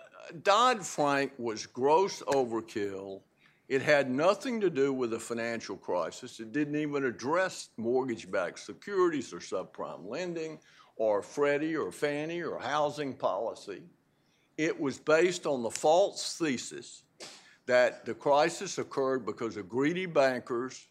Dodd 0.44 0.86
Frank 0.86 1.32
was 1.38 1.65
gross 1.65 2.22
overkill. 2.24 3.22
It 3.70 3.84
had 3.84 4.10
nothing 4.10 4.60
to 4.62 4.70
do 4.72 4.92
with 4.92 5.12
the 5.12 5.20
financial 5.20 5.78
crisis. 5.78 6.40
It 6.40 6.52
didn't 6.52 6.76
even 6.76 7.06
address 7.06 7.70
mortgage 7.78 8.30
backed 8.30 8.60
securities 8.60 9.32
or 9.32 9.38
subprime 9.38 10.10
lending 10.10 10.58
or 10.96 11.22
Freddie 11.22 11.78
or 11.78 11.92
Fannie 11.92 12.42
or 12.42 12.58
housing 12.58 13.14
policy. 13.14 13.84
It 14.58 14.78
was 14.78 14.98
based 14.98 15.46
on 15.46 15.62
the 15.62 15.70
false 15.70 16.36
thesis 16.36 17.04
that 17.68 18.06
the 18.06 18.16
crisis 18.16 18.80
occurred 18.80 19.24
because 19.24 19.56
of 19.56 19.70
greedy 19.70 20.08
bankers, 20.08 20.88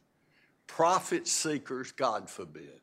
profit 0.69 1.27
seekers, 1.27 1.91
God 1.91 2.31
forbid, 2.31 2.81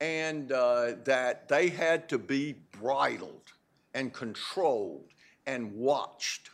and 0.00 0.52
uh, 0.52 0.92
that 1.04 1.48
they 1.48 1.68
had 1.68 2.08
to 2.10 2.18
be 2.18 2.54
bridled 2.80 3.52
and 3.92 4.12
controlled 4.12 5.08
and 5.46 5.74
watched 5.74 6.50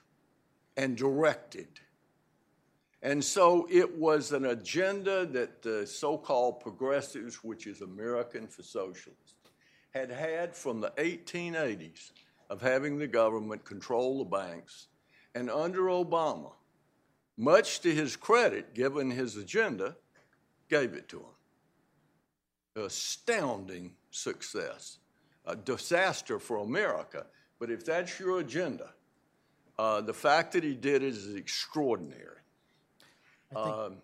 and 0.79 0.97
directed. 0.97 1.69
And 3.03 3.23
so 3.23 3.67
it 3.71 3.99
was 3.99 4.33
an 4.33 4.47
agenda 4.47 5.27
that 5.27 5.63
the 5.63 5.87
so 5.87 6.17
called 6.17 6.61
progressives, 6.61 7.45
which 7.45 7.67
is 7.67 7.81
American 7.81 8.47
for 8.47 8.63
socialists, 8.63 9.35
had 9.91 10.11
had 10.11 10.57
from 10.57 10.81
the 10.81 10.91
1880s 10.99 12.13
of 12.51 12.61
having 12.61 12.99
the 12.99 13.07
government 13.07 13.65
control 13.65 14.19
the 14.19 14.25
banks. 14.25 14.89
And 15.35 15.51
under 15.51 15.83
Obama, 15.83 16.53
much 17.37 17.81
to 17.81 17.95
his 17.95 18.17
credit, 18.17 18.75
given 18.75 19.11
his 19.11 19.37
agenda, 19.37 19.97
gave 20.69 20.95
it 20.95 21.09
to 21.11 21.19
him. 21.19 22.85
Astounding 22.85 23.93
success, 24.11 24.99
a 25.45 25.57
disaster 25.57 26.39
for 26.39 26.59
America. 26.59 27.27
But 27.59 27.71
if 27.71 27.85
that's 27.85 28.19
your 28.19 28.41
agenda, 28.41 28.91
uh, 29.79 30.01
the 30.01 30.15
fact 30.15 30.53
that 30.53 30.65
he 30.65 30.75
did 30.75 31.03
it 31.03 31.15
is 31.15 31.35
extraordinary. 31.35 32.36
Um, 33.55 33.97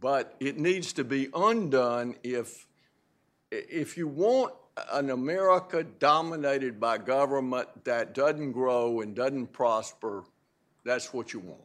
but 0.00 0.34
it 0.40 0.58
needs 0.58 0.92
to 0.94 1.04
be 1.04 1.28
undone 1.34 2.16
if 2.22 2.66
if 3.50 3.96
you 3.96 4.06
want 4.06 4.54
an 4.92 5.10
America 5.10 5.82
dominated 5.82 6.78
by 6.80 6.98
government 6.98 7.68
that 7.84 8.14
doesn't 8.14 8.52
grow 8.52 9.00
and 9.00 9.14
doesn't 9.14 9.48
prosper, 9.48 10.24
that's 10.84 11.12
what 11.12 11.32
you 11.32 11.40
want. 11.40 11.60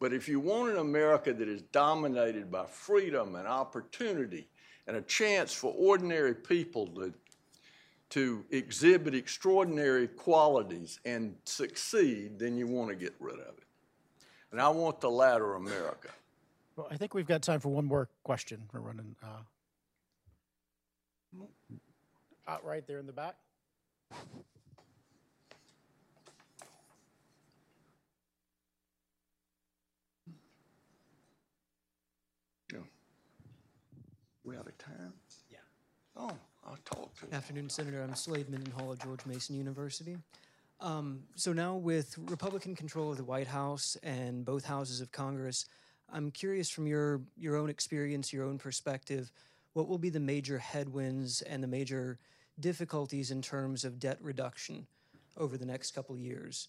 But 0.00 0.14
if 0.14 0.28
you 0.28 0.40
want 0.40 0.70
an 0.70 0.78
America 0.78 1.32
that 1.32 1.48
is 1.48 1.62
dominated 1.72 2.50
by 2.50 2.64
freedom 2.64 3.36
and 3.36 3.46
opportunity 3.46 4.48
and 4.86 4.96
a 4.96 5.02
chance 5.02 5.52
for 5.52 5.74
ordinary 5.76 6.34
people 6.34 6.86
to, 6.86 7.12
to 8.10 8.44
exhibit 8.50 9.14
extraordinary 9.14 10.08
qualities 10.08 11.00
and 11.04 11.36
succeed, 11.44 12.38
then 12.38 12.56
you 12.56 12.66
want 12.66 12.88
to 12.88 12.96
get 12.96 13.14
rid 13.20 13.34
of 13.34 13.58
it. 13.58 13.64
And 14.52 14.60
I 14.60 14.70
want 14.70 15.00
the 15.00 15.10
latter 15.10 15.54
America. 15.54 16.08
Well, 16.76 16.88
I 16.90 16.96
think 16.96 17.14
we've 17.14 17.26
got 17.26 17.42
time 17.42 17.60
for 17.60 17.68
one 17.68 17.84
more 17.84 18.08
question. 18.24 18.62
We're 18.72 18.80
running. 18.80 19.14
Uh, 19.22 19.42
out 22.48 22.64
right 22.64 22.86
there 22.86 22.98
in 22.98 23.06
the 23.06 23.12
back. 23.12 23.36
No. 32.72 32.80
We 34.44 34.56
out 34.56 34.66
of 34.66 34.76
time? 34.78 35.12
Yeah. 35.50 35.58
Oh, 36.16 36.32
I'll 36.66 36.78
talk 36.84 37.14
to 37.20 37.26
you. 37.26 37.32
Afternoon, 37.32 37.68
Senator. 37.68 38.02
I'm 38.02 38.14
Slade 38.14 38.48
Mendenhall 38.48 38.92
of 38.92 38.98
George 38.98 39.24
Mason 39.26 39.54
University. 39.54 40.16
Um, 40.80 41.20
so 41.36 41.52
now, 41.52 41.76
with 41.76 42.16
Republican 42.18 42.74
control 42.74 43.10
of 43.10 43.16
the 43.18 43.24
White 43.24 43.46
House 43.46 43.96
and 44.02 44.44
both 44.44 44.64
houses 44.64 45.00
of 45.00 45.12
Congress, 45.12 45.66
I'm 46.12 46.30
curious 46.30 46.70
from 46.70 46.86
your 46.86 47.20
your 47.36 47.56
own 47.56 47.70
experience, 47.70 48.32
your 48.32 48.44
own 48.44 48.58
perspective, 48.58 49.32
what 49.72 49.88
will 49.88 49.98
be 49.98 50.10
the 50.10 50.20
major 50.20 50.58
headwinds 50.58 51.42
and 51.42 51.62
the 51.62 51.68
major 51.68 52.18
difficulties 52.58 53.30
in 53.30 53.42
terms 53.42 53.84
of 53.84 53.98
debt 53.98 54.18
reduction 54.20 54.86
over 55.36 55.56
the 55.56 55.66
next 55.66 55.92
couple 55.92 56.16
years? 56.16 56.68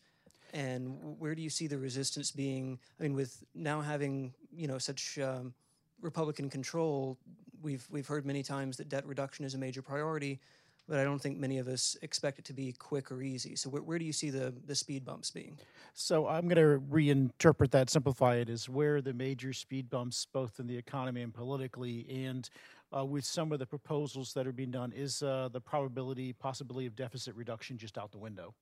And 0.54 0.98
where 1.18 1.34
do 1.34 1.42
you 1.42 1.50
see 1.50 1.68
the 1.68 1.78
resistance 1.78 2.32
being? 2.32 2.80
I 3.00 3.04
mean, 3.04 3.14
with 3.14 3.44
now 3.56 3.82
having 3.82 4.34
you 4.52 4.68
know 4.68 4.78
such 4.78 5.18
um, 5.20 5.54
Republican 6.02 6.50
control, 6.50 7.18
we've 7.62 7.86
we've 7.90 8.08
heard 8.08 8.26
many 8.26 8.44
times 8.44 8.78
that 8.78 8.90
debt 8.90 9.06
reduction 9.06 9.46
is 9.46 9.54
a 9.54 9.58
major 9.58 9.82
priority, 9.82 10.40
but 10.92 11.00
I 11.00 11.06
don't 11.06 11.22
think 11.22 11.38
many 11.38 11.58
of 11.58 11.70
us 11.70 11.96
expect 12.02 12.38
it 12.38 12.44
to 12.46 12.54
be 12.54 12.74
quick 12.74 13.14
or 13.14 13.22
easy. 13.22 13.56
So 13.56 13.70
where, 13.70 13.82
where 13.82 13.98
do 13.98 14.04
you 14.04 14.12
see 14.12 14.30
the 14.30 14.54
the 14.68 14.76
speed 14.76 15.06
bumps 15.06 15.32
being? 15.32 15.58
So 15.94 16.28
I'm 16.28 16.50
going 16.50 16.58
to 16.58 16.84
reinterpret 16.92 17.72
that, 17.72 17.90
simplify 17.90 18.36
it 18.36 18.50
as 18.50 18.68
where 18.68 19.02
the 19.02 19.14
major 19.14 19.54
speed 19.54 19.90
bumps, 19.90 20.28
both 20.34 20.60
in 20.60 20.68
the 20.68 20.78
economy 20.78 21.22
and 21.22 21.34
politically, 21.34 22.06
and 22.26 22.50
uh, 22.96 23.06
with 23.06 23.24
some 23.24 23.54
of 23.54 23.60
the 23.60 23.66
proposals 23.66 24.34
that 24.34 24.46
are 24.46 24.52
being 24.52 24.72
done, 24.72 24.92
is 24.94 25.24
uh, 25.24 25.48
the 25.54 25.62
probability, 25.62 26.34
possibility 26.34 26.88
of 26.88 26.96
deficit 26.98 27.36
reduction 27.36 27.78
just 27.78 27.98
out 27.98 28.12
the 28.12 28.18
window? 28.18 28.54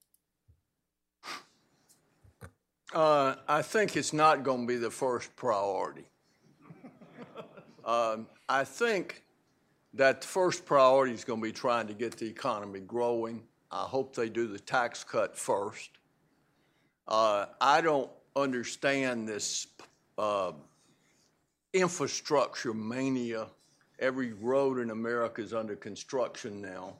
Uh, 2.94 3.38
I 3.48 3.64
think 3.64 3.98
it's 3.98 4.14
not 4.14 4.44
going 4.44 4.62
to 4.62 4.68
be 4.68 4.78
the 4.78 4.92
first 4.92 5.36
priority. 5.36 6.06
um, 7.84 8.28
I 8.48 8.66
think 8.66 9.24
that 9.94 10.24
first 10.24 10.66
priority 10.66 11.14
is 11.14 11.24
going 11.24 11.40
to 11.40 11.44
be 11.44 11.52
trying 11.52 11.88
to 11.88 11.94
get 11.94 12.18
the 12.18 12.28
economy 12.28 12.80
growing. 12.80 13.44
I 13.72 13.84
hope 13.84 14.16
they 14.16 14.30
do 14.30 14.48
the 14.48 14.60
tax 14.60 15.04
cut 15.04 15.38
first. 15.38 15.90
Uh, 17.08 17.48
I 17.60 17.82
don't 17.82 18.10
understand 18.36 19.28
this 19.28 19.68
uh, 20.18 20.52
infrastructure 21.74 22.74
mania. 22.74 23.48
Every 24.00 24.34
road 24.34 24.80
in 24.80 24.92
America 24.92 25.42
is 25.42 25.54
under 25.54 25.76
construction 25.76 26.62
now. 26.62 26.96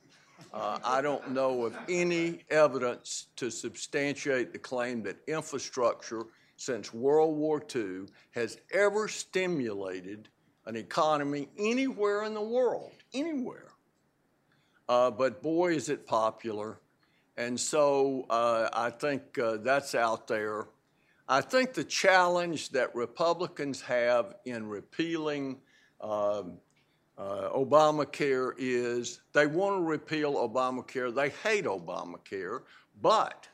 Uh, 0.54 0.80
I 0.84 1.02
don't 1.02 1.32
know 1.32 1.66
of 1.66 1.78
any 1.88 2.40
evidence 2.50 3.28
to 3.36 3.50
substantiate 3.52 4.52
the 4.52 4.60
claim 4.60 5.04
that 5.04 5.18
infrastructure 5.28 6.24
since 6.58 6.94
World 6.94 7.38
War 7.38 7.64
II 7.74 8.06
has 8.32 8.58
ever 8.74 9.08
stimulated 9.08 10.30
an 10.70 10.76
economy 10.76 11.50
anywhere 11.58 12.24
in 12.24 12.36
the 12.36 12.42
world, 12.42 12.92
anywhere. 13.12 13.72
Uh, 14.88 15.10
but 15.10 15.42
boy, 15.42 15.74
is 15.74 15.90
it 15.90 16.06
popular. 16.06 16.80
And 17.38 17.60
so 17.60 18.28
uh, 18.30 18.70
I 18.72 18.92
think 18.92 19.40
uh, 19.40 19.58
that's 19.58 19.96
out 19.96 20.28
there. 20.28 20.68
I 21.28 21.42
think 21.42 21.74
the 21.74 21.84
challenge 21.84 22.70
that 22.70 22.94
Republicans 22.94 23.82
have 23.82 24.36
in 24.46 24.70
repealing 24.70 25.58
um, 26.02 26.60
uh, 27.18 27.50
Obamacare 27.50 28.52
is 28.60 29.22
they 29.34 29.48
want 29.48 29.76
to 29.76 29.82
repeal 29.82 30.36
Obamacare. 30.36 31.14
They 31.14 31.30
hate 31.30 31.66
Obamacare. 31.66 32.62
But 33.02 33.48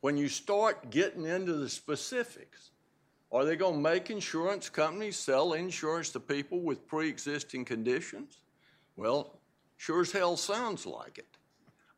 when 0.00 0.16
you 0.16 0.28
start 0.28 0.90
getting 0.90 1.24
into 1.26 1.54
the 1.54 1.68
specifics, 1.68 2.70
are 3.32 3.44
they 3.44 3.56
going 3.56 3.74
to 3.74 3.80
make 3.80 4.10
insurance 4.10 4.68
companies 4.68 5.16
sell 5.16 5.52
insurance 5.54 6.10
to 6.10 6.20
people 6.20 6.60
with 6.60 6.86
pre 6.86 7.08
existing 7.08 7.64
conditions? 7.64 8.40
Well, 8.96 9.38
sure 9.76 10.02
as 10.02 10.12
hell 10.12 10.36
sounds 10.36 10.86
like 10.86 11.18
it. 11.18 11.26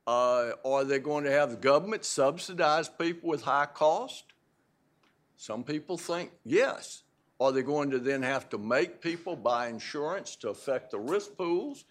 Uh, 0.06 0.52
are 0.64 0.84
they 0.84 0.98
going 0.98 1.24
to 1.24 1.30
have 1.30 1.50
the 1.50 1.56
government 1.56 2.04
subsidize 2.04 2.88
people 2.88 3.28
with 3.28 3.42
high 3.42 3.66
cost? 3.66 4.24
Some 5.36 5.62
people 5.62 5.98
think 5.98 6.32
yes. 6.44 7.02
Are 7.40 7.52
they 7.52 7.62
going 7.62 7.90
to 7.90 7.98
then 7.98 8.22
have 8.22 8.48
to 8.48 8.58
make 8.58 9.00
people 9.00 9.36
buy 9.36 9.68
insurance 9.68 10.34
to 10.36 10.48
affect 10.48 10.90
the 10.90 10.98
risk 10.98 11.36
pools? 11.36 11.84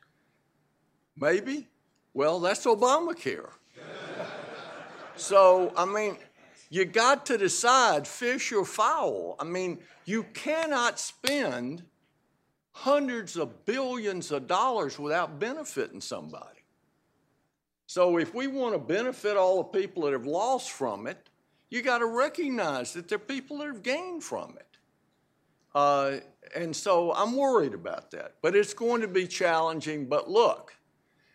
Maybe. 1.15 1.67
Well, 2.13 2.39
that's 2.39 2.65
Obamacare. 2.65 3.51
so, 5.15 5.71
I 5.77 5.85
mean, 5.85 6.17
you 6.69 6.85
got 6.85 7.25
to 7.27 7.37
decide 7.37 8.07
fish 8.07 8.51
or 8.51 8.65
fowl. 8.65 9.35
I 9.39 9.43
mean, 9.43 9.79
you 10.05 10.23
cannot 10.33 10.99
spend 10.99 11.83
hundreds 12.71 13.37
of 13.37 13.65
billions 13.65 14.31
of 14.31 14.47
dollars 14.47 14.99
without 14.99 15.39
benefiting 15.39 16.01
somebody. 16.01 16.63
So, 17.87 18.17
if 18.17 18.33
we 18.33 18.47
want 18.47 18.73
to 18.73 18.79
benefit 18.79 19.37
all 19.37 19.57
the 19.57 19.79
people 19.79 20.03
that 20.03 20.13
have 20.13 20.25
lost 20.25 20.71
from 20.71 21.07
it, 21.07 21.29
you 21.69 21.81
got 21.81 21.99
to 21.99 22.05
recognize 22.05 22.93
that 22.93 23.07
there 23.07 23.15
are 23.15 23.19
people 23.19 23.59
that 23.59 23.67
have 23.67 23.83
gained 23.83 24.23
from 24.23 24.55
it. 24.57 24.77
Uh, 25.73 26.17
and 26.55 26.75
so 26.75 27.13
I'm 27.13 27.35
worried 27.35 27.73
about 27.73 28.11
that. 28.11 28.35
But 28.41 28.55
it's 28.55 28.73
going 28.73 29.01
to 29.01 29.07
be 29.07 29.27
challenging. 29.27 30.07
But 30.07 30.29
look, 30.29 30.75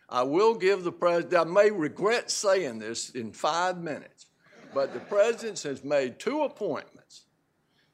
I 0.09 0.23
will 0.23 0.55
give 0.55 0.85
the 0.85 0.93
president, 0.93 1.35
I 1.35 1.45
may 1.45 1.71
regret 1.71 2.31
saying 2.31 2.79
this 2.79 3.11
in 3.11 3.33
five 3.33 3.79
minutes, 3.79 4.27
but 4.75 4.93
the 4.93 5.01
president 5.01 5.61
has 5.63 5.85
made 5.85 6.19
two 6.19 6.43
appointments. 6.43 7.27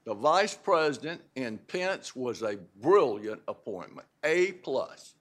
The 0.04 0.14
vice 0.14 0.54
president 0.54 1.20
in 1.34 1.58
Pence 1.58 2.16
was 2.16 2.42
a 2.42 2.58
brilliant 2.80 3.42
appointment, 3.46 4.06
A 4.24 4.52
plus. 4.52 5.14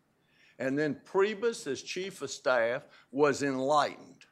And 0.59 0.77
then 0.79 0.97
Priebus 1.05 1.67
as 1.67 1.81
chief 1.81 2.21
of 2.21 2.31
staff 2.31 2.83
was 3.11 3.43
enlightened. 3.43 4.25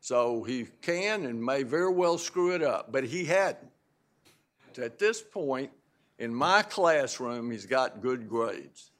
So 0.00 0.42
he 0.42 0.66
can 0.82 1.26
and 1.26 1.42
may 1.42 1.62
very 1.62 1.92
well 1.92 2.18
screw 2.18 2.54
it 2.54 2.62
up, 2.62 2.92
but 2.92 3.04
he 3.04 3.24
hadn't. 3.24 3.70
At 4.76 4.98
this 4.98 5.22
point, 5.22 5.70
in 6.18 6.34
my 6.34 6.62
classroom, 6.62 7.50
he's 7.50 7.66
got 7.66 8.02
good 8.02 8.28
grades. 8.28 8.90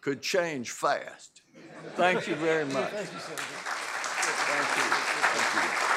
Could 0.00 0.20
change 0.20 0.72
fast. 0.72 1.42
Thank 1.94 2.26
you 2.26 2.34
very 2.34 2.64
much. 2.66 2.90
Thank 2.90 3.12
you. 3.12 3.18
Thank 5.60 5.88
you. 5.88 5.93